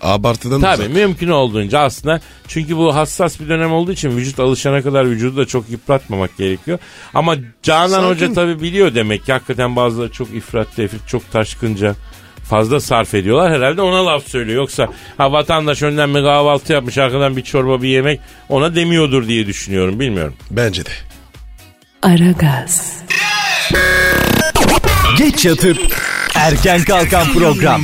Abartıdan 0.00 0.60
Tabii 0.60 0.82
uzak. 0.82 0.94
mümkün 0.94 1.28
olduğunca 1.28 1.78
aslında 1.80 2.20
çünkü 2.48 2.76
bu 2.76 2.94
hassas 2.94 3.40
bir 3.40 3.48
dönem 3.48 3.72
olduğu 3.72 3.92
için 3.92 4.16
vücut 4.16 4.40
alışana 4.40 4.82
kadar 4.82 5.10
vücudu 5.10 5.36
da 5.36 5.46
çok 5.46 5.70
yıpratmamak 5.70 6.36
gerekiyor. 6.36 6.78
Ama 7.14 7.36
Canan 7.62 7.88
Sakin. 7.88 8.06
Hoca 8.08 8.32
tabii 8.32 8.60
biliyor 8.62 8.94
demek 8.94 9.26
ki 9.26 9.32
hakikaten 9.32 9.76
bazıları 9.76 10.12
çok 10.12 10.34
ifrat 10.34 10.76
tefrit 10.76 11.08
çok 11.08 11.32
taşkınca 11.32 11.94
fazla 12.50 12.80
sarf 12.80 13.14
ediyorlar. 13.14 13.52
Herhalde 13.52 13.82
ona 13.82 14.06
laf 14.06 14.28
söylüyor. 14.28 14.56
Yoksa 14.56 14.88
ha 15.18 15.32
vatandaş 15.32 15.82
önden 15.82 16.14
bir 16.14 16.20
kahvaltı 16.22 16.72
yapmış 16.72 16.98
arkadan 16.98 17.36
bir 17.36 17.42
çorba 17.42 17.82
bir 17.82 17.88
yemek 17.88 18.20
ona 18.48 18.74
demiyordur 18.76 19.28
diye 19.28 19.46
düşünüyorum 19.46 20.00
bilmiyorum. 20.00 20.34
Bence 20.50 20.84
de. 20.86 20.90
Aragaz, 22.02 22.92
Geç 25.16 25.44
yatıp 25.44 25.76
erken 26.34 26.84
kalkan 26.84 27.32
program. 27.32 27.82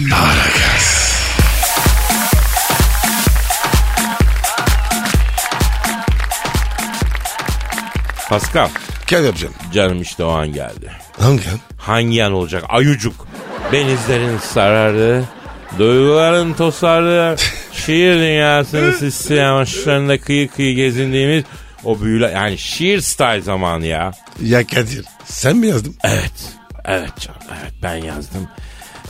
Pascal 8.28 8.68
Kadir 9.10 9.34
canım. 9.34 9.54
canım 9.74 10.02
işte 10.02 10.24
o 10.24 10.28
an 10.30 10.52
geldi. 10.52 10.92
Hangi 11.18 11.42
an? 11.50 11.58
Hangi 11.76 12.24
an 12.24 12.32
olacak? 12.32 12.64
Ayucuk. 12.68 13.26
Benizlerin 13.72 14.38
sarardı. 14.38 15.24
Duyguların 15.78 16.52
tosardı. 16.54 17.36
şiir 17.72 18.14
dünyasının 18.14 18.92
sisli 18.98 19.34
yamaçlarında 19.34 20.20
kıyı 20.20 20.48
kıyı 20.48 20.76
gezindiğimiz 20.76 21.44
o 21.84 22.00
büyüler 22.00 22.30
yani 22.30 22.58
şiir 22.58 23.00
style 23.00 23.40
zamanı 23.40 23.86
ya. 23.86 24.12
Ya 24.42 24.66
Kadir 24.66 25.04
sen 25.24 25.56
mi 25.56 25.66
yazdın? 25.66 25.96
Evet. 26.04 26.32
Evet 26.84 27.20
canım. 27.20 27.40
Evet 27.60 27.72
ben 27.82 27.94
yazdım. 27.96 28.48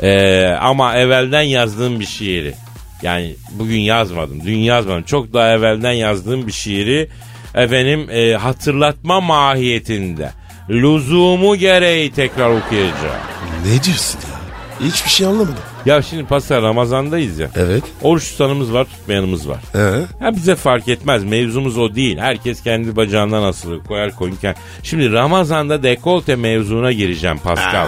Ee, 0.02 0.46
ama 0.60 0.96
evvelden 0.96 1.42
yazdığım 1.42 2.00
bir 2.00 2.06
şiiri. 2.06 2.54
Yani 3.02 3.34
bugün 3.50 3.78
yazmadım. 3.78 4.44
Dün 4.44 4.58
yazmadım. 4.58 5.02
Çok 5.02 5.32
daha 5.32 5.52
evvelden 5.52 5.92
yazdığım 5.92 6.46
bir 6.46 6.52
şiiri 6.52 7.08
efendim 7.54 8.10
e, 8.10 8.32
hatırlatma 8.34 9.20
mahiyetinde. 9.20 10.30
Lüzumu 10.70 11.56
gereği 11.56 12.12
tekrar 12.12 12.50
okuyacağım. 12.50 13.20
Ne 13.66 13.82
diyorsun 13.82 14.18
ya? 14.18 14.86
Hiçbir 14.88 15.10
şey 15.10 15.26
anlamadım. 15.26 15.71
Ya 15.86 16.02
şimdi 16.02 16.24
Pascal 16.24 16.62
Ramazan'dayız 16.62 17.38
ya. 17.38 17.48
Evet. 17.56 17.82
Oruç 18.02 18.30
tutanımız 18.30 18.72
var 18.74 18.84
tutmayanımız 18.84 19.48
var. 19.48 19.58
Ee? 19.74 20.24
Ha 20.24 20.34
bize 20.36 20.54
fark 20.56 20.88
etmez. 20.88 21.24
Mevzumuz 21.24 21.78
o 21.78 21.94
değil. 21.94 22.18
Herkes 22.18 22.62
kendi 22.62 22.96
bacağından 22.96 23.42
asılır. 23.42 23.80
Koyar 23.84 24.16
koyun 24.16 24.36
kendi. 24.36 24.56
Şimdi 24.82 25.12
Ramazan'da 25.12 25.82
dekolte 25.82 26.36
mevzuna 26.36 26.92
gireceğim 26.92 27.38
Pascal. 27.38 27.86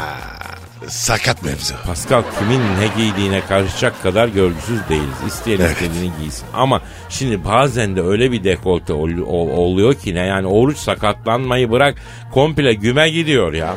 Sakat 0.89 1.43
mevzu. 1.43 1.75
Pascal 1.87 2.23
kimin 2.39 2.61
ne 2.61 2.89
giydiğine 3.05 3.41
karışacak 3.49 4.03
kadar 4.03 4.29
görgüsüz 4.29 4.79
değiliz. 4.89 5.17
İsteyen 5.27 5.61
Evet. 5.61 5.71
istediğini 5.73 6.13
giysin. 6.21 6.45
Ama 6.55 6.81
şimdi 7.09 7.45
bazen 7.45 7.97
de 7.97 8.03
öyle 8.03 8.33
bir 8.33 8.45
dekolte 8.45 8.93
ol- 8.93 9.19
ol- 9.27 9.51
oluyor 9.51 9.95
ki 9.95 10.15
ne 10.15 10.27
yani 10.27 10.47
oruç 10.47 10.77
sakatlanmayı 10.79 11.71
bırak 11.71 11.95
komple 12.33 12.75
güme 12.75 13.11
gidiyor 13.11 13.53
ya. 13.53 13.75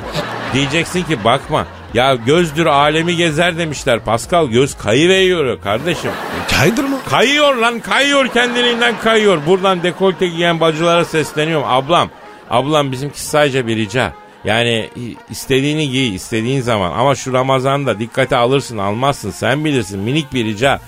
Diyeceksin 0.53 1.03
ki 1.03 1.23
bakma 1.23 1.67
ya 1.93 2.15
gözdür 2.15 2.65
alemi 2.65 3.15
gezer 3.15 3.57
demişler. 3.57 3.99
Pascal 3.99 4.47
göz 4.47 4.77
kayıveriyor 4.77 5.61
kardeşim. 5.61 6.11
Kaydırma. 6.49 6.97
Kayıyor 7.09 7.55
lan 7.55 7.79
kayıyor 7.79 8.27
kendiliğinden 8.27 8.99
kayıyor. 8.99 9.37
Buradan 9.47 9.83
dekolte 9.83 10.27
giyen 10.27 10.59
bacılara 10.59 11.05
sesleniyorum. 11.05 11.67
Ablam 11.67 12.09
ablam 12.49 12.91
bizimki 12.91 13.21
sadece 13.21 13.67
bir 13.67 13.77
rica. 13.77 14.13
Yani 14.43 14.89
istediğini 15.29 15.89
giy 15.89 16.15
istediğin 16.15 16.61
zaman 16.61 16.91
ama 16.91 17.15
şu 17.15 17.33
Ramazan'da 17.33 17.99
dikkate 17.99 18.35
alırsın 18.35 18.77
almazsın 18.77 19.31
sen 19.31 19.65
bilirsin 19.65 19.99
minik 19.99 20.33
bir 20.33 20.45
rica. 20.45 20.79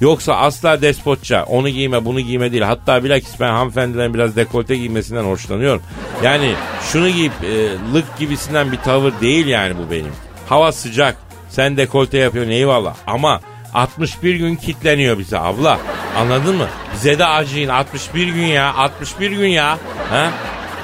Yoksa 0.00 0.34
asla 0.34 0.82
despotça 0.82 1.44
onu 1.44 1.68
giyme 1.68 2.04
bunu 2.04 2.20
giyme 2.20 2.52
değil. 2.52 2.62
Hatta 2.62 3.04
bilakis 3.04 3.40
ben 3.40 3.50
hanımefendilerin 3.50 4.14
biraz 4.14 4.36
dekolte 4.36 4.76
giymesinden 4.76 5.24
hoşlanıyorum. 5.24 5.82
Yani 6.22 6.54
şunu 6.92 7.08
giyip 7.08 7.32
e, 7.44 7.68
lık 7.94 8.18
gibisinden 8.18 8.72
bir 8.72 8.76
tavır 8.76 9.12
değil 9.20 9.46
yani 9.46 9.74
bu 9.78 9.90
benim. 9.90 10.12
Hava 10.48 10.72
sıcak 10.72 11.16
sen 11.48 11.76
dekolte 11.76 12.18
yapıyorsun 12.18 12.52
eyvallah 12.52 12.94
ama 13.06 13.40
61 13.74 14.34
gün 14.34 14.56
kitleniyor 14.56 15.18
bize 15.18 15.38
abla. 15.38 15.78
Anladın 16.16 16.56
mı? 16.56 16.68
Bize 16.94 17.18
de 17.18 17.26
acıyın 17.26 17.68
61 17.68 18.28
gün 18.28 18.46
ya 18.46 18.74
61 18.74 19.30
gün 19.30 19.48
ya. 19.48 19.78
Ha? 20.10 20.30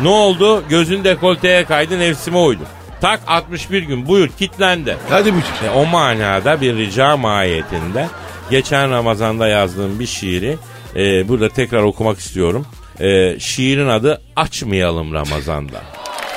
Ne 0.03 0.09
oldu? 0.09 0.65
Gözün 0.69 1.05
dekolteye 1.05 1.65
kaydı 1.65 1.99
nefsime 1.99 2.39
uydu. 2.39 2.63
Tak 3.01 3.21
61 3.27 3.83
gün 3.83 4.07
buyur 4.07 4.29
kitlendi. 4.29 4.97
Hadi 5.11 5.33
buyur. 5.33 5.45
E, 5.67 5.71
o 5.71 5.87
manada 5.87 6.61
bir 6.61 6.77
rica 6.77 7.17
mahiyetinde 7.17 8.09
geçen 8.51 8.91
Ramazan'da 8.91 9.49
yazdığım 9.49 10.01
bir 10.01 10.07
şiiri 10.07 10.57
e, 10.97 11.29
burada 11.29 11.49
tekrar 11.49 11.83
okumak 11.83 12.19
istiyorum. 12.19 12.67
E, 13.01 13.41
şiirin 13.41 13.89
adı 13.89 14.23
Açmayalım 14.37 15.15
Ramazan'da. 15.15 15.83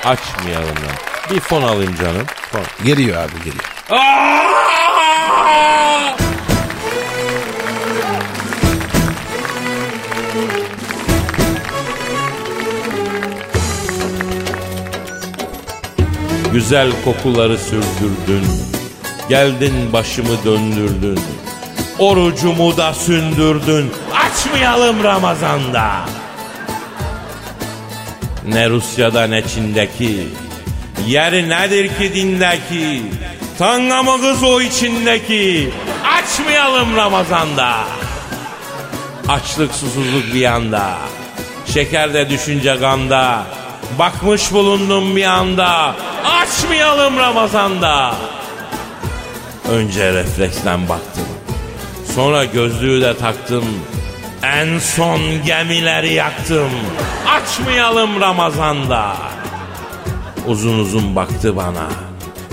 Açmayalım. 0.03 0.67
Ramazan'da. 0.67 1.16
Bir 1.31 1.39
fon 1.39 1.61
alayım 1.61 1.95
canım. 1.95 2.25
Fon. 2.51 2.85
Geliyor 2.85 3.17
abi 3.17 3.37
geliyor. 3.37 3.63
Güzel 16.53 16.91
kokuları 17.05 17.57
sürdürdün. 17.57 18.45
Geldin 19.29 19.93
başımı 19.93 20.43
döndürdün. 20.45 21.19
Orucumu 21.99 22.77
da 22.77 22.93
sündürdün. 22.93 23.91
Açmayalım 24.15 25.03
Ramazan'da. 25.03 25.91
Ne 28.47 28.69
Rusya'da 28.69 29.27
ne 29.27 29.47
Çin'deki. 29.47 30.27
Yeri 31.05 31.49
nedir 31.49 31.88
ki 31.97 32.15
dindeki? 32.15 33.03
Tanga 33.57 34.03
mı 34.03 34.21
kız 34.21 34.43
o 34.43 34.62
içindeki? 34.62 35.69
Açmayalım 36.17 36.95
Ramazan'da. 36.95 37.73
Açlık 39.27 39.73
susuzluk 39.73 40.33
bir 40.33 40.39
yanda. 40.39 40.97
Şeker 41.73 42.13
de 42.13 42.29
düşünce 42.29 42.75
ganda. 42.75 43.43
Bakmış 43.99 44.51
bulundum 44.53 45.15
bir 45.15 45.23
anda. 45.23 45.95
Açmayalım 46.25 47.17
Ramazan'da. 47.17 48.15
Önce 49.71 50.13
refleksden 50.13 50.89
baktım. 50.89 51.27
Sonra 52.15 52.45
gözlüğü 52.45 53.01
de 53.01 53.17
taktım. 53.17 53.65
En 54.43 54.79
son 54.79 55.19
gemileri 55.45 56.13
yaktım. 56.13 56.69
Açmayalım 57.27 58.21
Ramazan'da. 58.21 59.15
Uzun 60.47 60.79
uzun 60.79 61.15
baktı 61.15 61.55
bana. 61.55 61.88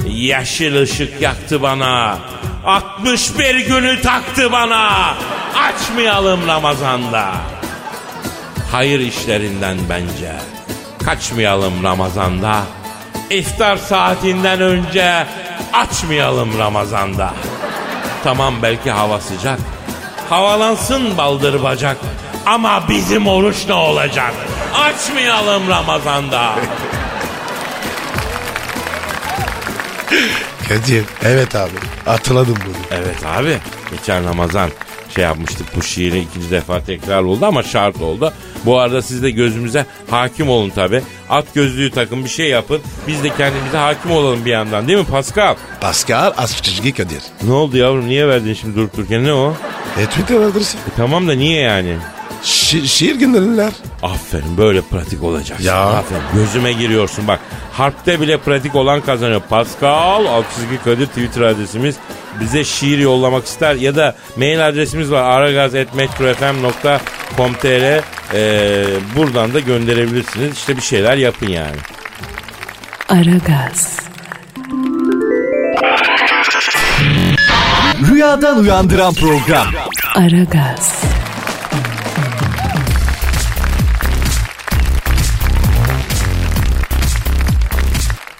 Yeşil 0.07 0.83
ışık 0.83 1.21
yaktı 1.21 1.63
bana. 1.63 2.19
61 2.65 3.67
günü 3.67 4.03
taktı 4.03 4.53
bana. 4.53 5.15
Açmayalım 5.57 6.47
Ramazan'da. 6.47 7.33
Hayır 8.73 9.01
işlerinden 9.01 9.77
bence. 9.91 10.33
Kaçmayalım 11.05 11.85
Ramazan'da. 11.85 12.63
İftar 13.31 13.77
saatinden 13.77 14.61
önce 14.61 15.27
açmayalım 15.73 16.59
Ramazan'da. 16.59 17.35
Tamam 18.25 18.55
belki 18.63 18.91
hava 18.91 19.21
sıcak. 19.21 19.59
Havalansın 20.31 21.19
baldır 21.19 21.63
bacak. 21.63 21.97
Ama 22.47 22.89
bizim 22.89 23.27
oruç 23.27 23.57
ne 23.69 23.75
olacak? 23.75 24.35
Açmayalım 24.75 25.69
Ramazan'da. 25.69 26.55
Kadir. 30.69 31.05
Evet 31.25 31.55
abi. 31.57 31.71
Hatırladım 32.05 32.57
bunu. 32.67 32.99
Evet 33.01 33.17
abi 33.27 33.57
geçen 33.91 34.25
Ramazan 34.25 34.71
şey 35.15 35.25
yapmıştık. 35.25 35.77
Bu 35.77 35.83
şiiri 35.83 36.19
ikinci 36.21 36.51
defa 36.51 36.81
tekrar 36.85 37.23
oldu 37.23 37.47
ama 37.47 37.63
şart 37.63 38.01
oldu. 38.03 38.33
Bu 38.65 38.79
arada 38.81 39.03
siz 39.03 39.23
de 39.23 39.31
gözümüze 39.31 39.87
hakim 40.11 40.49
olun 40.49 40.71
tabi. 40.71 41.03
At 41.31 41.55
gözlüğü 41.55 41.91
takın 41.91 42.25
bir 42.25 42.29
şey 42.31 42.49
yapın. 42.49 42.81
Biz 43.09 43.23
de 43.25 43.31
kendimize 43.37 43.77
hakim 43.77 44.11
olalım 44.11 44.45
bir 44.45 44.51
yandan 44.51 44.89
değil 44.89 44.99
mi 44.99 45.05
Pascal? 45.07 45.55
Pascal 45.81 46.33
Askışgi 46.37 46.93
Kadir. 46.93 47.23
Ne 47.43 47.53
oldu 47.53 47.77
yavrum 47.77 48.09
niye 48.09 48.29
verdin 48.29 48.55
şimdi 48.55 48.77
durup 48.77 48.97
dururken 48.97 49.25
ne 49.25 49.33
o? 49.33 49.55
E 50.01 50.07
Twitter 50.07 50.41
adresi. 50.41 50.77
E, 50.77 50.81
tamam 50.97 51.29
da 51.29 51.33
niye 51.35 51.61
yani? 51.61 51.97
Şi- 52.43 52.87
şiir 52.87 53.17
gönderirler. 53.17 53.73
Aferin 54.05 54.57
böyle 54.59 54.81
pratik 54.81 55.23
olacaksın. 55.23 55.67
Ya. 55.67 55.77
Aferin 55.77 56.23
gözüme 56.35 56.73
giriyorsun 56.73 57.29
bak. 57.29 57.41
Harpte 57.73 58.21
bile 58.21 58.39
pratik 58.39 58.75
olan 58.75 59.01
kazanıyor. 59.01 59.41
Pascal 59.41 60.27
Altçizgi 60.27 60.83
Kadir 60.85 61.07
Twitter 61.07 61.43
adresimiz. 61.43 61.97
Bize 62.41 62.65
şiir 62.65 62.99
yollamak 62.99 63.45
ister 63.45 63.75
ya 63.75 63.97
da 63.97 64.15
mail 64.37 64.69
adresimiz 64.69 65.11
var 65.11 65.23
aragaz.metrofm.com.tr 65.23 68.03
ee, 68.35 68.85
buradan 69.17 69.55
da 69.55 69.61
gönderebilirsiniz. 69.61 70.57
İşte 70.57 70.77
bir 70.77 70.83
şeyler 70.83 71.17
yapın 71.17 71.49
yani. 71.49 71.77
Aragaz, 73.09 73.99
Rüyadan 78.11 78.59
uyandıran 78.59 79.15
program. 79.15 79.67
Aragaz, 80.15 81.03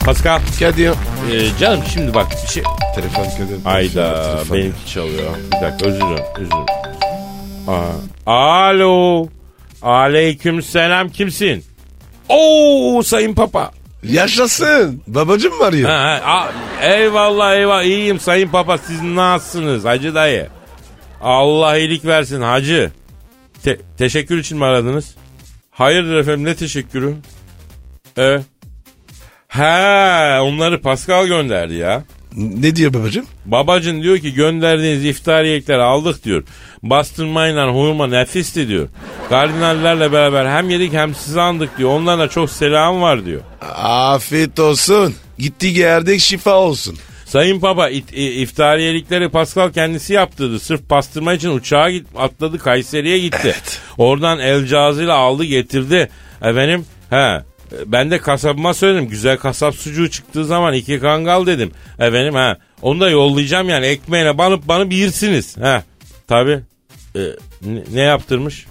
Pascal 0.05 0.41
Kadir. 0.59 0.89
ee, 1.33 1.59
canım 1.61 1.81
şimdi 1.95 2.15
bak 2.15 2.27
bir 2.43 2.49
şey... 2.53 2.63
Telefon 2.95 3.25
Kadir. 3.25 3.59
Ayda 3.65 4.33
Telefon. 4.33 4.57
benimki 4.57 4.87
çalıyor. 4.93 5.31
Bir 5.47 5.67
dakika 5.67 5.89
özür 5.89 6.01
dilerim. 6.01 6.25
Özür 6.39 6.51
dilerim. 6.51 6.67
Aa, 8.27 8.63
Alo. 8.67 9.27
Aleyküm 9.83 10.63
selam 10.63 11.09
kimsin? 11.09 11.65
Oo 12.29 13.03
sayın 13.03 13.35
papa. 13.35 13.71
Yaşasın. 14.03 15.03
Babacım 15.07 15.61
var 15.61 15.73
ya. 15.73 15.89
Ha, 15.89 16.21
ha, 16.25 16.33
a- 16.33 16.87
eyvallah 16.87 17.55
eyvallah 17.55 17.83
iyiyim 17.83 18.21
sayın 18.21 18.49
papa 18.49 18.79
siz 18.79 19.03
nasılsınız 19.03 19.85
hacı 19.85 20.15
dayı? 20.15 20.49
Allah 21.21 21.77
iyilik 21.77 22.05
versin 22.05 22.41
hacı. 22.41 22.93
Te- 23.63 23.81
teşekkür 23.99 24.39
için 24.39 24.59
mi 24.59 24.65
aradınız? 24.65 25.15
Hayırdır 25.71 26.15
efendim 26.17 26.45
ne 26.45 26.55
teşekkürü? 26.57 27.15
Evet. 28.17 28.43
He 29.55 30.41
onları 30.41 30.81
Pascal 30.81 31.27
gönderdi 31.27 31.75
ya. 31.75 32.05
Ne 32.37 32.77
diyor 32.77 32.95
babacım? 32.95 33.27
Babacın 33.47 34.03
diyor 34.03 34.19
ki 34.19 34.35
gönderdiğiniz 34.35 35.05
iftariyekleri 35.05 35.83
aldık 35.83 36.25
diyor. 36.25 36.45
Bastırmayla 36.83 37.69
hurma 37.69 38.07
nefisti 38.07 38.69
diyor. 38.69 38.89
Kardinallerle 39.29 40.13
beraber 40.13 40.47
hem 40.47 40.71
yedik 40.71 40.93
hem 40.93 41.15
sizi 41.15 41.41
andık 41.41 41.79
diyor. 41.79 41.91
Onlara 41.91 42.29
çok 42.29 42.51
selam 42.51 43.03
var 43.03 43.25
diyor. 43.25 43.41
Afiyet 43.83 44.59
olsun. 44.61 45.15
Gitti 45.39 45.73
geldik 45.73 46.21
şifa 46.21 46.55
olsun. 46.55 46.99
Sayın 47.27 47.61
Papa 47.61 47.89
it- 47.89 48.13
iftariyelikleri 48.13 49.29
Pascal 49.29 49.73
kendisi 49.73 50.13
yaptırdı. 50.13 50.61
Sırf 50.61 50.89
pastırma 50.89 51.33
için 51.35 51.51
uçağa 51.51 51.91
git, 51.91 52.07
atladı 52.17 52.59
Kayseri'ye 52.59 53.19
gitti. 53.19 53.39
Evet. 53.45 53.81
Oradan 53.99 54.39
el 54.39 54.67
cihazıyla 54.67 55.15
aldı 55.15 55.45
getirdi. 55.45 56.09
Efendim 56.43 56.87
he 57.11 57.43
ben 57.87 58.11
de 58.11 58.19
kasabıma 58.19 58.75
söyledim. 58.75 59.09
Güzel 59.09 59.39
kasap 59.39 59.75
sucuğu 59.75 60.11
çıktığı 60.11 60.45
zaman 60.45 60.75
iki 60.75 61.01
kangal 61.01 61.47
dedim. 61.47 61.71
Efendim 61.99 62.35
ha 62.35 62.59
onu 62.83 63.01
da 63.01 63.11
yollayacağım 63.11 63.69
yani 63.69 63.87
ekmeğine 63.87 64.39
banıp 64.39 64.69
banıp 64.69 64.93
yirsiniz. 64.93 65.57
Ha 65.57 65.83
tabi 66.29 66.61
ne, 67.63 67.83
ne 67.93 68.01
yaptırmış? 68.01 68.67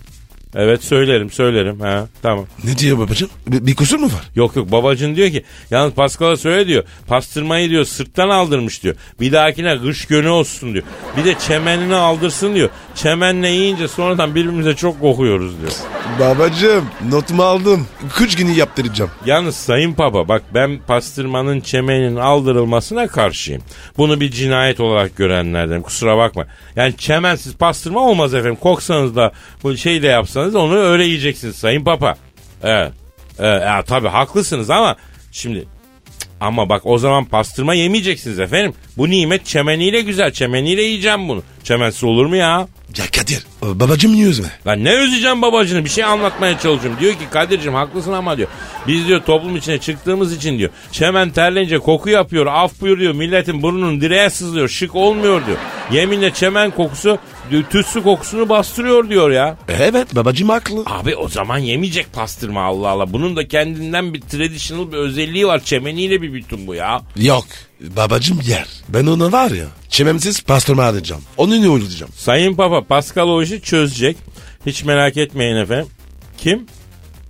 Evet 0.56 0.84
söylerim 0.84 1.32
söylerim 1.32 1.80
ha 1.80 2.08
tamam. 2.22 2.46
Ne 2.64 2.78
diyor 2.78 2.98
babacım? 3.00 3.30
Bir, 3.48 3.68
bir 3.68 3.76
kusur 3.76 4.00
mu 4.00 4.06
var? 4.06 4.30
Yok 4.36 4.56
yok 4.56 4.72
babacın 4.72 5.16
diyor 5.16 5.30
ki 5.30 5.44
yalnız 5.72 5.94
Pascal'a 5.94 6.38
söyle 6.38 6.68
diyor 6.68 6.84
pastırmayı 7.08 7.70
diyor 7.70 7.86
sırttan 7.86 8.30
aldırmış 8.30 8.84
diyor. 8.84 8.96
Bir 9.20 9.32
dahakine 9.32 9.82
kış 9.82 10.06
gönü 10.06 10.30
olsun 10.30 10.74
diyor. 10.74 10.84
Bir 11.18 11.26
de 11.26 11.36
çemenini 11.48 11.96
aldırsın 11.96 12.56
diyor. 12.56 12.70
Çemenle 12.96 13.50
yiyince 13.50 13.88
sonradan 13.88 14.36
birbirimize 14.36 14.76
çok 14.76 15.02
kokuyoruz 15.02 15.54
diyor. 15.62 15.72
Babacım 16.20 16.86
notumu 17.10 17.44
aldım. 17.44 17.88
Kıç 18.14 18.36
günü 18.36 18.52
yaptıracağım. 18.52 19.12
Yalnız 19.26 19.56
sayın 19.56 19.98
baba 19.98 20.28
bak 20.28 20.44
ben 20.54 20.80
pastırmanın 20.88 21.60
çemeninin 21.60 22.16
aldırılmasına 22.16 23.08
karşıyım. 23.08 23.62
Bunu 23.98 24.20
bir 24.20 24.32
cinayet 24.32 24.80
olarak 24.80 25.16
görenlerden 25.16 25.82
kusura 25.82 26.18
bakma. 26.18 26.46
Yani 26.76 26.98
çemensiz 26.98 27.56
pastırma 27.56 28.00
olmaz 28.00 28.34
efendim. 28.34 28.58
Koksanız 28.62 29.16
da 29.16 29.32
bu 29.64 29.78
şey 29.78 30.04
de 30.04 30.08
yapsanız 30.08 30.43
onu 30.52 30.78
öyle 30.78 31.04
yiyeceksiniz 31.04 31.56
sayın 31.56 31.84
papa. 31.84 32.16
Evet. 32.64 32.92
Evet 33.40 33.62
ya, 33.62 33.84
tabii 33.84 34.08
haklısınız 34.08 34.70
ama 34.70 34.96
şimdi 35.32 35.66
ama 36.40 36.70
bak 36.70 36.82
o 36.86 36.98
zaman 36.98 37.26
pastırma 37.26 37.74
yemeyeceksiniz 37.74 38.40
efendim. 38.40 38.74
Bu 38.98 39.10
nimet 39.10 39.46
çemeniyle 39.46 40.02
güzel. 40.02 40.32
Çemeniyle 40.32 40.82
yiyeceğim 40.82 41.30
bunu. 41.30 41.44
Çemensiz 41.64 42.04
olur 42.04 42.26
mu 42.26 42.36
ya? 42.36 42.68
Ya 42.98 43.06
Kadir 43.08 43.46
babacım 43.62 44.14
niye 44.14 44.28
üzme? 44.28 44.48
Lan 44.68 44.84
ne 44.84 44.94
üzeceğim 44.94 45.42
babacını 45.42 45.86
bir 45.86 45.90
şey 45.90 46.04
anlatmaya 46.04 46.60
çalışıyorum. 46.60 47.00
Diyor 47.00 47.14
ki 47.14 47.20
Kadir'cim 47.32 47.74
haklısın 47.74 48.14
ama 48.14 48.38
diyor. 48.38 48.48
Biz 48.88 49.08
diyor 49.08 49.22
toplum 49.24 49.56
içine 49.56 49.78
çıktığımız 49.78 50.36
için 50.36 50.58
diyor. 50.58 50.70
Çemen 50.92 51.30
terleyince 51.30 51.80
koku 51.80 52.10
yapıyor 52.10 52.46
af 52.46 52.82
buyuruyor. 52.82 53.14
Milletin 53.14 53.62
burnunun 53.62 54.02
direğe 54.02 54.30
sızlıyor 54.30 54.70
şık 54.70 54.96
olmuyor 54.96 55.46
diyor. 55.46 55.58
Yeminle 55.92 56.32
çemen 56.34 56.72
kokusu 56.72 57.18
diyor, 57.52 57.64
tütsü 57.70 58.04
kokusunu 58.04 58.50
bastırıyor 58.50 59.10
diyor 59.10 59.32
ya. 59.32 59.58
Evet 59.70 60.16
babacım 60.16 60.50
haklı. 60.50 60.84
Abi 60.86 61.16
o 61.16 61.30
zaman 61.30 61.58
yemeyecek 61.58 62.14
pastırma 62.14 62.64
Allah 62.64 62.88
Allah. 62.90 63.14
Bunun 63.14 63.36
da 63.36 63.48
kendinden 63.48 64.14
bir 64.14 64.22
traditional 64.22 64.92
bir 64.92 64.98
özelliği 64.98 65.48
var. 65.48 65.60
Çemeniyle 65.64 66.22
bir 66.22 66.34
bütün 66.34 66.68
bu 66.68 66.76
ya. 66.76 67.02
Yok 67.16 67.46
babacım 67.84 68.40
yer. 68.48 68.68
Ben 68.90 69.06
ona 69.06 69.32
var 69.32 69.52
ya 69.52 69.66
çememsiz 69.90 70.44
pastırma 70.44 70.84
alacağım. 70.84 71.22
Onu 71.38 71.62
ne 71.62 71.70
uygulayacağım? 71.70 72.12
Sayın 72.16 72.56
Papa 72.56 72.84
Pascal 72.84 73.28
o 73.28 73.42
işi 73.44 73.62
çözecek. 73.62 74.18
Hiç 74.66 74.84
merak 74.84 75.18
etmeyin 75.18 75.56
efendim. 75.56 75.88
Kim? 76.38 76.66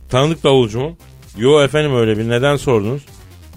Tanıdık 0.10 0.44
davulcu 0.44 0.80
mu? 0.80 0.98
Yo 1.38 1.64
efendim 1.64 1.96
öyle 1.96 2.18
bir 2.18 2.30
neden 2.30 2.56
sordunuz? 2.56 3.02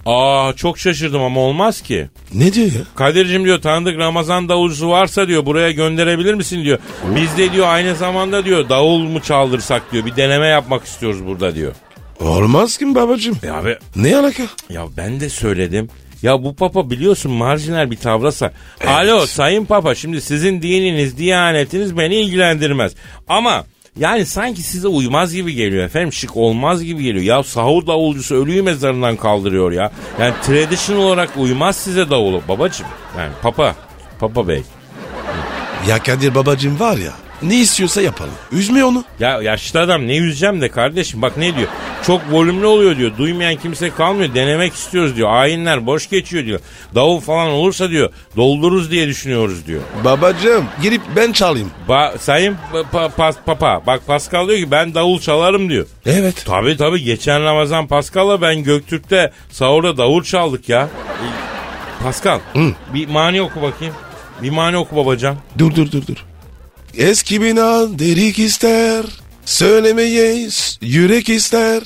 Aa 0.06 0.52
çok 0.56 0.78
şaşırdım 0.78 1.22
ama 1.22 1.40
olmaz 1.40 1.80
ki. 1.82 2.08
Ne 2.34 2.52
diyor 2.52 2.66
ya? 2.66 2.80
Kadir'cim 2.96 3.44
diyor 3.44 3.60
tanıdık 3.60 3.98
Ramazan 3.98 4.48
davulcusu 4.48 4.88
varsa 4.90 5.28
diyor 5.28 5.46
buraya 5.46 5.70
gönderebilir 5.70 6.34
misin 6.34 6.64
diyor. 6.64 6.78
Biz 7.16 7.36
de 7.38 7.52
diyor 7.52 7.66
aynı 7.68 7.96
zamanda 7.96 8.44
diyor 8.44 8.68
davul 8.68 8.98
mu 9.02 9.20
çaldırsak 9.22 9.92
diyor 9.92 10.06
bir 10.06 10.16
deneme 10.16 10.46
yapmak 10.46 10.84
istiyoruz 10.84 11.26
burada 11.26 11.54
diyor. 11.54 11.72
Olmaz 12.20 12.76
ki 12.78 12.94
babacım. 12.94 13.38
Ya 13.42 13.54
abi 13.54 13.76
Ne 13.96 14.16
alaka? 14.16 14.42
ya 14.70 14.86
ben 14.96 15.20
de 15.20 15.28
söyledim. 15.28 15.88
Ya 16.22 16.44
bu 16.44 16.56
papa 16.56 16.90
biliyorsun 16.90 17.32
marjinal 17.32 17.90
bir 17.90 17.96
tavrasa. 17.96 18.52
Alo 18.86 19.26
sayın 19.26 19.64
papa 19.64 19.94
şimdi 19.94 20.20
sizin 20.20 20.62
dininiz, 20.62 21.18
diyanetiniz 21.18 21.98
beni 21.98 22.14
ilgilendirmez. 22.14 22.94
Ama 23.28 23.64
yani 23.96 24.26
sanki 24.26 24.62
size 24.62 24.88
uymaz 24.88 25.34
gibi 25.34 25.54
geliyor 25.54 25.84
efendim. 25.84 26.12
Şık 26.12 26.36
olmaz 26.36 26.84
gibi 26.84 27.02
geliyor. 27.02 27.24
Ya 27.24 27.42
sahur 27.42 27.86
davulcusu 27.86 28.34
ölüyü 28.34 28.62
mezarından 28.62 29.16
kaldırıyor 29.16 29.72
ya. 29.72 29.92
Yani 30.20 30.34
tradition 30.46 30.96
olarak 30.96 31.36
uymaz 31.36 31.76
size 31.76 32.10
davulu 32.10 32.42
babacım. 32.48 32.86
Yani 33.18 33.32
papa, 33.42 33.74
papa 34.20 34.48
bey. 34.48 34.62
Ya 35.88 35.98
Kadir 35.98 36.34
babacım 36.34 36.80
var 36.80 36.96
ya 36.96 37.12
ne 37.42 37.56
istiyorsa 37.60 38.02
yapalım. 38.02 38.32
Üzme 38.52 38.84
onu. 38.84 39.04
Ya 39.20 39.42
yaşlı 39.42 39.80
adam 39.80 40.06
ne 40.08 40.14
yüzeceğim 40.16 40.60
de 40.60 40.68
kardeşim 40.68 41.22
bak 41.22 41.36
ne 41.36 41.56
diyor. 41.56 41.68
Çok 42.06 42.20
volümlü 42.32 42.66
oluyor 42.66 42.96
diyor. 42.96 43.16
Duymayan 43.18 43.56
kimse 43.56 43.90
kalmıyor. 43.90 44.34
Denemek 44.34 44.74
istiyoruz 44.74 45.16
diyor. 45.16 45.28
Ayinler 45.32 45.86
boş 45.86 46.10
geçiyor 46.10 46.44
diyor. 46.44 46.60
Davul 46.94 47.20
falan 47.20 47.48
olursa 47.48 47.90
diyor 47.90 48.10
doldururuz 48.36 48.90
diye 48.90 49.08
düşünüyoruz 49.08 49.66
diyor. 49.66 49.80
Babacım 50.04 50.64
girip 50.82 51.02
ben 51.16 51.32
çalayım. 51.32 51.70
Ba 51.88 52.14
sayın 52.18 52.56
pa- 52.72 52.84
pa- 52.92 53.10
pas- 53.10 53.36
papa 53.46 53.82
bak 53.86 54.06
Pascal 54.06 54.48
diyor 54.48 54.58
ki 54.58 54.70
ben 54.70 54.94
davul 54.94 55.20
çalarım 55.20 55.68
diyor. 55.70 55.86
Evet. 56.06 56.42
Tabi 56.46 56.76
tabi 56.76 57.02
geçen 57.02 57.44
Ramazan 57.44 57.86
Pascal'la 57.86 58.40
ben 58.42 58.62
Göktürk'te 58.62 59.32
sahurda 59.50 59.96
davul 59.96 60.22
çaldık 60.22 60.68
ya. 60.68 60.82
E, 60.82 61.26
Pascal 62.02 62.38
bir 62.94 63.08
mani 63.08 63.42
oku 63.42 63.62
bakayım. 63.62 63.94
Bir 64.42 64.50
mani 64.50 64.76
oku 64.76 64.96
babacan. 64.96 65.36
Dur 65.58 65.74
dur 65.74 65.92
dur 65.92 66.06
dur. 66.06 66.16
Eski 66.96 67.42
bina 67.42 67.98
derik 67.98 68.38
ister. 68.38 69.04
Söylemeye 69.44 70.48
yürek 70.80 71.28
ister. 71.28 71.82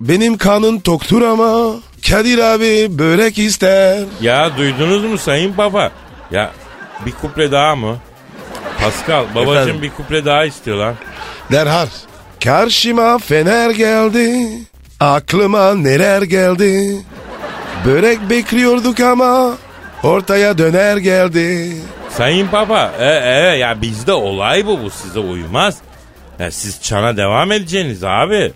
Benim 0.00 0.36
kanın 0.38 0.80
toktur 0.80 1.22
ama. 1.22 1.74
Kadir 2.08 2.38
abi 2.38 2.98
börek 2.98 3.38
ister. 3.38 4.04
Ya 4.20 4.56
duydunuz 4.56 5.04
mu 5.04 5.18
sayın 5.18 5.56
baba? 5.56 5.90
Ya 6.30 6.52
bir 7.06 7.12
kuple 7.12 7.52
daha 7.52 7.76
mı? 7.76 7.98
Pascal 8.80 9.24
babacım 9.34 9.52
Efendim? 9.56 9.82
bir 9.82 9.90
kuple 9.90 10.24
daha 10.24 10.44
istiyor 10.44 10.76
lan. 10.76 10.94
Derhal. 11.52 11.86
Karşıma 12.44 13.18
fener 13.18 13.70
geldi. 13.70 14.48
Aklıma 15.00 15.74
neler 15.74 16.22
geldi. 16.22 17.02
Börek 17.86 18.30
bekliyorduk 18.30 19.00
ama 19.00 19.54
ortaya 20.02 20.58
döner 20.58 20.96
geldi. 20.96 21.76
Sayın 22.16 22.48
Papa, 22.48 22.92
e, 23.00 23.04
e, 23.06 23.56
ya 23.58 23.82
bizde 23.82 24.12
olay 24.12 24.66
bu, 24.66 24.82
bu 24.82 24.90
size 24.90 25.18
uymaz. 25.18 25.78
Ya 26.38 26.50
siz 26.50 26.82
çana 26.82 27.16
devam 27.16 27.52
edeceksiniz 27.52 28.04
abi. 28.04 28.52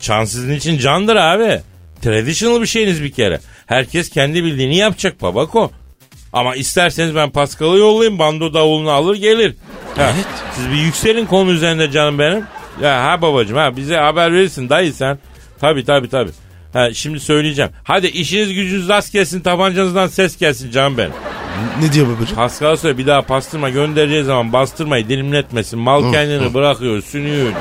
Çan 0.00 0.24
sizin 0.24 0.52
için 0.52 0.78
candır 0.78 1.16
abi. 1.16 1.60
Traditional 2.02 2.60
bir 2.60 2.66
şeyiniz 2.66 3.02
bir 3.02 3.10
kere. 3.12 3.40
Herkes 3.66 4.10
kendi 4.10 4.44
bildiğini 4.44 4.76
yapacak 4.76 5.22
babako. 5.22 5.70
Ama 6.32 6.54
isterseniz 6.56 7.14
ben 7.14 7.30
Pascal'ı 7.30 7.78
yollayayım. 7.78 8.18
Bando 8.18 8.54
davulunu 8.54 8.90
alır 8.90 9.16
gelir. 9.16 9.54
Ha, 9.96 10.12
Evet. 10.14 10.26
Siz 10.56 10.70
bir 10.70 10.76
yükselin 10.76 11.26
konu 11.26 11.50
üzerinde 11.50 11.90
canım 11.90 12.18
benim. 12.18 12.44
Ya 12.82 13.04
ha 13.04 13.22
babacım 13.22 13.56
ha 13.56 13.76
bize 13.76 13.96
haber 13.96 14.32
verirsin 14.32 14.68
dayı 14.68 14.92
sen. 14.92 15.18
Tabi 15.60 15.84
tabi 15.84 16.08
tabi. 16.08 16.30
Ha, 16.72 16.94
şimdi 16.94 17.20
söyleyeceğim. 17.20 17.70
Hadi 17.84 18.06
işiniz 18.06 18.54
gücünüz 18.54 18.88
rast 18.88 19.12
gelsin 19.12 19.40
tabancanızdan 19.40 20.06
ses 20.06 20.38
gelsin 20.38 20.70
canım 20.70 20.98
benim. 20.98 21.12
Ne 21.82 21.92
diyor 21.92 22.06
babacığım? 22.16 22.36
Pascal 22.36 22.76
söyle 22.76 22.98
bir 22.98 23.06
daha 23.06 23.22
pastırma 23.22 23.70
göndereceği 23.70 24.24
zaman 24.24 24.52
bastırmayı 24.52 25.08
dilimletmesin. 25.08 25.78
Mal 25.78 26.12
kendini 26.12 26.54
bırakıyor 26.54 27.02
sünüyor. 27.02 27.52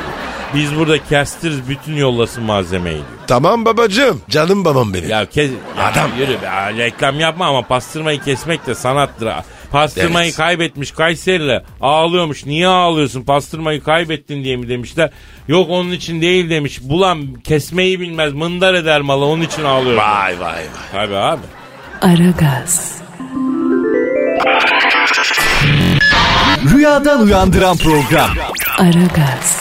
Biz 0.55 0.75
burada 0.75 1.03
kestiriz 1.03 1.69
bütün 1.69 1.93
yollasın 1.95 2.43
malzemeyi 2.43 2.95
diyor. 2.95 3.05
Tamam 3.27 3.65
babacığım. 3.65 4.21
Canım 4.29 4.65
babam 4.65 4.93
benim. 4.93 5.09
Ya 5.09 5.25
kes 5.25 5.51
ya 5.77 5.85
Adam. 5.87 6.09
yürü 6.19 6.41
be 6.41 6.45
ya, 6.45 6.73
reklam 6.73 7.19
yapma 7.19 7.47
ama 7.47 7.61
pastırmayı 7.61 8.21
kesmek 8.21 8.67
de 8.67 8.75
sanattır. 8.75 9.27
ha. 9.27 9.43
Pastırmayı 9.71 10.25
Evet. 10.25 10.37
kaybetmiş 10.37 10.91
Kayseri'le 10.91 11.61
ağlıyormuş. 11.81 12.45
Niye 12.45 12.67
ağlıyorsun 12.67 13.21
pastırmayı 13.23 13.83
kaybettin 13.83 14.43
diye 14.43 14.57
mi 14.57 14.69
demişler. 14.69 15.09
Yok 15.47 15.69
onun 15.69 15.91
için 15.91 16.21
değil 16.21 16.49
demiş. 16.49 16.79
Bulan 16.81 17.33
kesmeyi 17.43 17.99
bilmez 17.99 18.33
mındar 18.33 18.73
eder 18.73 19.01
malı 19.01 19.25
onun 19.25 19.41
için 19.41 19.63
ağlıyor. 19.63 19.97
Vay 19.97 20.39
vay 20.39 20.39
vay. 20.39 20.63
Tabii 20.91 21.15
abi. 21.15 21.41
Aragaz, 22.01 22.91
Rüyadan 26.71 27.21
uyandıran 27.21 27.77
program. 27.77 28.29
Aragaz, 28.77 29.57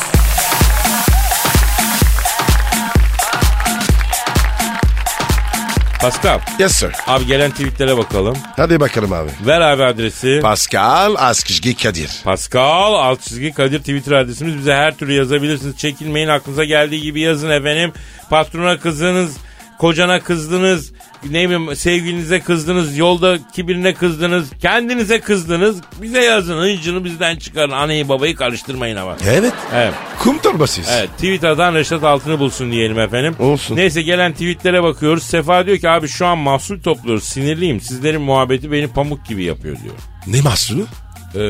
Pascal 6.01 6.41
Yes 6.59 6.73
sir. 6.73 6.93
abi 7.07 7.27
gelen 7.27 7.51
tweetlere 7.51 7.97
bakalım. 7.97 8.37
Hadi 8.57 8.81
bakalım 8.81 9.13
abi. 9.13 9.31
Ver 9.47 9.61
abi 9.61 9.85
adresi. 9.85 10.39
Pascal 10.43 11.15
Askışgi 11.19 11.77
Kadir. 11.77 12.11
Pascal 12.25 12.95
alt 12.95 13.23
çizgi 13.23 13.53
Kadir 13.53 13.79
Twitter 13.79 14.13
adresimiz. 14.13 14.59
Bize 14.59 14.75
her 14.75 14.97
türlü 14.97 15.13
yazabilirsiniz. 15.13 15.77
Çekinmeyin 15.77 16.29
aklınıza 16.29 16.65
geldiği 16.65 17.03
gibi 17.03 17.21
yazın 17.21 17.51
efendim. 17.51 17.93
Patrona 18.31 18.79
kızdınız, 18.79 19.37
kocana 19.79 20.21
kızdınız, 20.21 20.93
ne 21.33 21.45
bileyim 21.45 21.77
sevgilinize 21.77 22.41
kızdınız, 22.41 22.99
yoldaki 22.99 23.69
birine 23.69 23.95
kızdınız, 23.95 24.51
kendinize 24.63 25.21
kızdınız. 25.21 25.77
Bize 26.03 26.21
yazın. 26.21 26.59
Hıncını 26.59 27.05
bizden 27.05 27.37
çıkarın. 27.37 27.71
Anneyi 27.71 28.09
babayı 28.09 28.37
karıştırmayın 28.37 28.97
ama. 28.97 29.17
Evet. 29.29 29.53
Evet. 29.75 29.95
Kum 30.19 30.39
torbasıyız. 30.39 30.91
Evet 30.93 31.11
Twitter'dan 31.11 31.75
Reşat 31.75 32.05
Altın'ı 32.05 32.39
bulsun 32.39 32.73
diyelim 32.73 32.99
efendim. 32.99 33.37
Olsun. 33.39 33.77
Neyse 33.77 34.03
gelen 34.03 34.33
tweetlere 34.33 34.83
bakıyoruz. 34.83 35.23
Sefa 35.23 35.67
diyor 35.67 35.79
ki 35.79 35.89
abi 35.89 36.09
şu 36.09 36.27
an 36.27 36.39
mahsul 36.39 36.81
topluyoruz. 36.81 37.25
Sinirliyim. 37.25 37.81
Sizlerin 37.81 38.21
muhabbeti 38.23 38.73
beni 38.73 38.89
pamuk 38.89 39.27
gibi 39.27 39.45
yapıyor 39.45 39.77
diyor. 39.83 39.95
Ne 40.27 40.41
mahsuru? 40.41 40.87
Ee, 41.35 41.41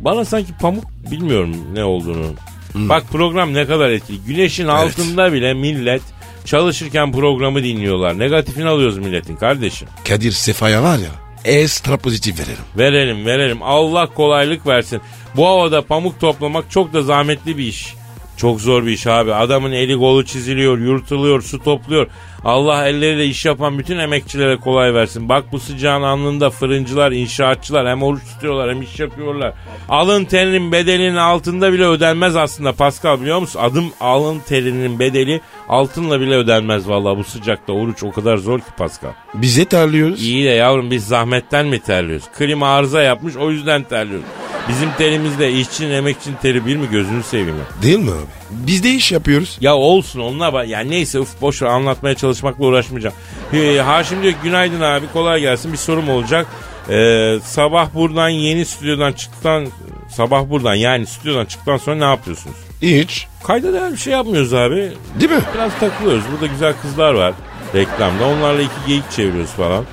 bana 0.00 0.24
sanki 0.24 0.52
pamuk 0.60 0.84
bilmiyorum 1.10 1.56
ne 1.72 1.84
olduğunu. 1.84 2.26
Bak 2.74 3.04
program 3.12 3.54
ne 3.54 3.66
kadar 3.66 3.90
etkili. 3.90 4.24
Güneşin 4.26 4.66
altında 4.68 5.32
bile 5.32 5.54
millet 5.54 6.02
çalışırken 6.44 7.12
programı 7.12 7.62
dinliyorlar. 7.62 8.18
Negatifini 8.18 8.68
alıyoruz 8.68 8.98
milletin 8.98 9.36
kardeşim. 9.36 9.88
Kadir 10.08 10.32
Sefa'ya 10.32 10.82
var 10.82 10.98
ya 10.98 11.22
ekstra 11.44 11.96
pozitif 11.96 12.38
verelim. 12.38 12.64
Verelim 12.78 13.26
verelim. 13.26 13.62
Allah 13.62 14.06
kolaylık 14.06 14.66
versin. 14.66 15.00
Bu 15.36 15.46
havada 15.46 15.82
pamuk 15.82 16.20
toplamak 16.20 16.70
çok 16.70 16.92
da 16.92 17.02
zahmetli 17.02 17.58
bir 17.58 17.64
iş. 17.64 17.94
Çok 18.36 18.60
zor 18.60 18.86
bir 18.86 18.90
iş 18.90 19.06
abi. 19.06 19.34
Adamın 19.34 19.72
eli 19.72 19.96
kolu 19.96 20.24
çiziliyor, 20.24 20.78
yurtuluyor, 20.78 21.42
su 21.42 21.62
topluyor. 21.62 22.06
Allah 22.44 22.88
elleriyle 22.88 23.26
iş 23.26 23.44
yapan 23.44 23.78
bütün 23.78 23.98
emekçilere 23.98 24.56
kolay 24.56 24.94
versin. 24.94 25.28
Bak 25.28 25.44
bu 25.52 25.58
sıcağın 25.58 26.02
alnında 26.02 26.50
fırıncılar, 26.50 27.12
inşaatçılar 27.12 27.88
hem 27.88 28.02
oruç 28.02 28.22
tutuyorlar 28.34 28.74
hem 28.74 28.82
iş 28.82 29.00
yapıyorlar. 29.00 29.52
Alın 29.88 30.24
terinin 30.24 30.72
bedelinin 30.72 31.16
altında 31.16 31.72
bile 31.72 31.84
ödenmez 31.84 32.36
aslında 32.36 32.72
Pascal 32.72 33.20
biliyor 33.20 33.40
musun? 33.40 33.60
Adım 33.62 33.92
alın 34.00 34.38
terinin 34.38 34.98
bedeli 34.98 35.40
altınla 35.68 36.20
bile 36.20 36.34
ödenmez 36.34 36.88
vallahi 36.88 37.18
bu 37.18 37.24
sıcakta 37.24 37.72
oruç 37.72 38.02
o 38.02 38.12
kadar 38.12 38.36
zor 38.36 38.58
ki 38.58 38.70
Pascal. 38.78 39.10
Bize 39.34 39.64
terliyoruz. 39.64 40.22
İyi 40.22 40.44
de 40.44 40.50
yavrum 40.50 40.90
biz 40.90 41.06
zahmetten 41.06 41.66
mi 41.66 41.80
terliyoruz? 41.80 42.24
Klima 42.38 42.68
arıza 42.68 43.02
yapmış 43.02 43.36
o 43.36 43.50
yüzden 43.50 43.82
terliyoruz. 43.82 44.26
Bizim 44.68 44.92
terimizle 44.98 45.52
işçinin 45.52 45.90
emekçinin 45.90 46.36
teri 46.36 46.66
bir 46.66 46.76
mi 46.76 46.90
gözünü 46.90 47.22
seveyim 47.22 47.58
ya. 47.58 47.82
Değil 47.82 47.98
mi 47.98 48.10
abi? 48.10 48.26
Biz 48.50 48.84
de 48.84 48.90
iş 48.90 49.12
yapıyoruz. 49.12 49.56
Ya 49.60 49.74
olsun 49.76 50.20
onunla 50.20 50.52
bak. 50.52 50.68
Yani 50.68 50.90
neyse 50.90 51.20
uf 51.20 51.40
boş 51.40 51.62
ver 51.62 51.66
anlatmaya 51.66 52.14
çalışmakla 52.14 52.64
uğraşmayacağım. 52.64 53.14
Ee, 53.52 53.78
Haşim 53.78 54.22
diyor 54.22 54.34
günaydın 54.42 54.80
abi 54.80 55.06
kolay 55.12 55.40
gelsin 55.40 55.72
bir 55.72 55.78
sorum 55.78 56.08
olacak. 56.08 56.46
Ee, 56.90 57.38
sabah 57.44 57.94
buradan 57.94 58.28
yeni 58.28 58.66
stüdyodan 58.66 59.12
çıktıktan 59.12 59.66
sabah 60.10 60.50
buradan 60.50 60.74
yani 60.74 61.06
stüdyodan 61.06 61.44
çıktıktan 61.44 61.76
sonra 61.76 61.96
ne 61.96 62.04
yapıyorsunuz? 62.04 62.56
Hiç. 62.82 63.26
Kayda 63.44 63.72
değer 63.72 63.92
bir 63.92 63.96
şey 63.96 64.12
yapmıyoruz 64.12 64.54
abi. 64.54 64.92
Değil 65.20 65.30
mi? 65.32 65.40
Biraz 65.54 65.72
takılıyoruz. 65.80 66.24
Burada 66.32 66.46
güzel 66.46 66.74
kızlar 66.82 67.14
var 67.14 67.34
reklamda. 67.74 68.26
Onlarla 68.26 68.62
iki 68.62 68.86
geyik 68.86 69.10
çeviriyoruz 69.10 69.50
falan. 69.50 69.84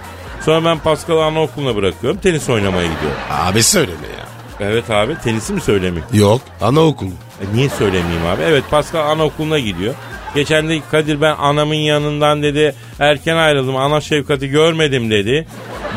Sonra 0.46 0.66
ben 0.66 0.80
Pascal'ı 0.80 1.24
anaokuluna 1.24 1.76
bırakıyorum. 1.76 2.20
Tenis 2.20 2.50
oynamaya 2.50 2.84
gidiyorum. 2.94 3.18
Abi 3.32 3.64
söyleme 3.64 4.08
ya. 4.18 4.29
Evet 4.60 4.90
abi 4.90 5.16
tenisi 5.24 5.54
mi 5.54 5.62
söylemeyeyim? 5.62 6.06
Yok. 6.14 6.42
Anaokul. 6.62 7.08
E, 7.08 7.56
niye 7.56 7.70
söylemeyeyim 7.70 8.26
abi? 8.26 8.42
Evet 8.44 8.64
Pascal 8.72 9.10
anaokuluna 9.12 9.60
gidiyor. 9.60 9.94
Geçen 10.36 10.70
de 10.70 10.80
Kadir 10.92 11.22
ben 11.22 11.36
anamın 11.36 11.76
yanından 11.76 12.44
dedi 12.44 12.76
erken 13.00 13.36
ayrıldım 13.36 13.76
ana 13.76 14.02
şefkati 14.02 14.48
görmedim 14.50 15.12
dedi. 15.12 15.48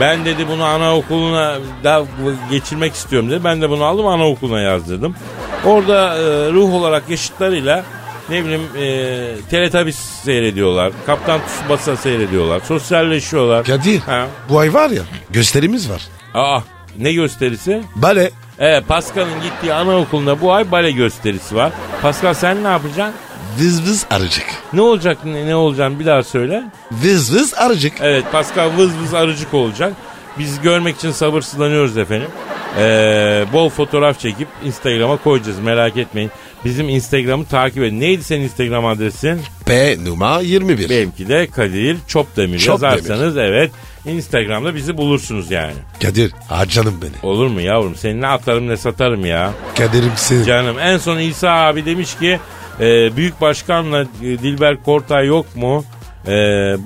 Ben 0.01 0.25
dedi 0.25 0.49
bunu 0.49 0.65
anaokuluna 0.65 1.59
da 1.85 2.05
geçirmek 2.51 2.95
istiyorum 2.95 3.31
dedi. 3.31 3.45
Ben 3.45 3.63
de 3.63 3.71
bunu 3.71 3.85
aldım 3.85 4.07
anaokuluna 4.07 4.61
yazdırdım. 4.61 5.15
Orada 5.65 6.15
e, 6.17 6.53
ruh 6.53 6.75
olarak 6.75 7.11
yaşıtlarıyla 7.11 7.85
ne 8.29 8.45
bileyim 8.45 8.63
e, 8.79 9.51
Teletubbies 9.51 9.97
seyrediyorlar. 9.99 10.93
Kaptan 11.07 11.41
Tsubasa 11.47 11.97
seyrediyorlar. 11.97 12.61
Sosyalleşiyorlar. 12.61 13.65
Kadir. 13.65 14.01
Ha. 14.01 14.27
Bu 14.49 14.59
ay 14.59 14.75
var 14.75 14.91
ya 14.91 15.03
gösterimiz 15.31 15.91
var. 15.91 16.03
Aa 16.35 16.61
ne 16.99 17.13
gösterisi? 17.13 17.83
Bale. 17.97 18.31
Evet 18.63 18.89
Pascal'ın 18.89 19.43
gittiği 19.43 19.75
anaokulunda 19.75 20.41
bu 20.41 20.53
ay 20.53 20.71
bale 20.71 20.91
gösterisi 20.91 21.57
var. 21.57 21.73
Pascal 22.03 22.35
sen 22.35 22.65
ne 22.65 22.69
yapacaksın? 22.69 23.15
Vız 23.59 23.83
vız 23.83 24.07
arıcık. 24.11 24.45
Ne 24.73 24.81
olacak 24.81 25.19
ne, 25.25 25.47
ne 25.47 25.57
olacağını 25.57 25.99
bir 26.01 26.07
daha 26.07 26.23
söyle. 26.23 26.63
Vız 26.93 27.35
vız 27.35 27.55
arıcık. 27.55 27.93
Evet 28.01 28.25
Pascal 28.33 28.71
vız 28.77 28.99
vız 28.99 29.15
arıcık 29.15 29.55
olacak. 29.55 29.93
Biz 30.39 30.61
görmek 30.61 30.97
için 30.97 31.11
sabırsızlanıyoruz 31.11 31.99
efendim. 31.99 32.29
Ee, 32.79 33.45
bol 33.53 33.69
fotoğraf 33.69 34.19
çekip 34.19 34.49
Instagram'a 34.65 35.17
koyacağız 35.17 35.59
merak 35.59 35.97
etmeyin. 35.97 36.31
Bizim 36.65 36.89
Instagram'ı 36.89 37.45
takip 37.45 37.83
edin. 37.83 38.01
Neydi 38.01 38.25
senin 38.25 38.43
Instagram 38.43 38.87
adresin? 38.87 39.41
P 39.67 39.97
numara 40.05 40.41
21. 40.41 40.91
Benimki 40.91 41.29
de 41.29 41.47
Kadir 41.47 41.97
Çopdemir. 42.09 42.59
Çopdemir. 42.59 42.93
Yazarsanız 42.93 43.37
evet 43.37 43.71
Instagram'da 44.07 44.75
bizi 44.75 44.97
bulursunuz 44.97 45.51
yani. 45.51 45.73
Kadir 46.03 46.33
harcanım 46.49 46.95
beni. 47.03 47.31
Olur 47.31 47.47
mu 47.47 47.61
yavrum? 47.61 47.95
Seni 47.95 48.21
ne 48.21 48.27
atarım 48.27 48.69
ne 48.69 48.77
satarım 48.77 49.27
ya. 49.27 49.53
Kadir'im 49.79 50.13
sen. 50.17 50.43
Canım 50.45 50.79
en 50.79 50.99
son 50.99 51.19
İsa 51.19 51.51
abi 51.51 51.85
demiş 51.87 52.15
ki 52.19 52.39
e, 52.81 53.17
büyük 53.17 53.41
başkanla 53.41 54.01
e, 54.03 54.07
Dilber 54.23 54.83
Kortay 54.83 55.27
yok 55.27 55.57
mu? 55.57 55.85
E, 56.27 56.31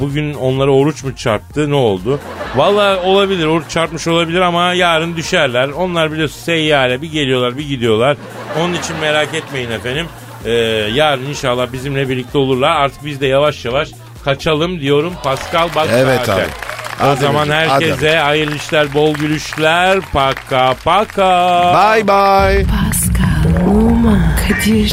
bugün 0.01 0.35
onlara 0.35 0.71
oruç 0.71 1.05
mu 1.05 1.17
çarptı 1.17 1.71
ne 1.71 1.75
oldu? 1.75 2.21
Valla 2.57 3.03
olabilir 3.03 3.47
oruç 3.47 3.71
çarpmış 3.71 4.07
olabilir 4.09 4.41
ama 4.41 4.73
yarın 4.73 5.17
düşerler. 5.17 5.69
Onlar 5.69 6.13
biliyorsun 6.13 6.41
seyyare 6.41 7.03
bir 7.03 7.13
geliyorlar 7.13 7.59
bir 7.59 7.69
gidiyorlar. 7.69 8.17
Onun 8.61 8.75
için 8.75 8.97
merak 8.97 9.35
etmeyin 9.35 9.71
efendim. 9.71 10.07
E, 10.45 10.51
yarın 10.95 11.27
inşallah 11.27 11.73
bizimle 11.73 12.09
birlikte 12.09 12.39
olurlar. 12.39 12.71
Artık 12.77 13.05
biz 13.05 13.21
de 13.21 13.27
yavaş 13.27 13.65
yavaş 13.65 13.89
kaçalım 14.25 14.81
diyorum. 14.81 15.13
Pascal 15.23 15.69
bak 15.77 15.89
Evet 15.93 16.21
zaten. 16.27 16.43
abi. 17.01 17.11
O 17.13 17.17
zaman 17.17 17.49
herkese 17.51 18.17
hayırlı 18.19 18.57
işler, 18.57 18.95
bol 18.95 19.15
gülüşler. 19.15 20.01
Paka 20.13 20.75
paka. 20.85 21.61
Bye 21.95 22.09
bye. 22.09 22.65
Pascal, 22.67 23.67
Oman, 23.71 24.23
Kadir 24.49 24.93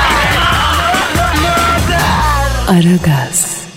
Aragaz. 2.71 3.70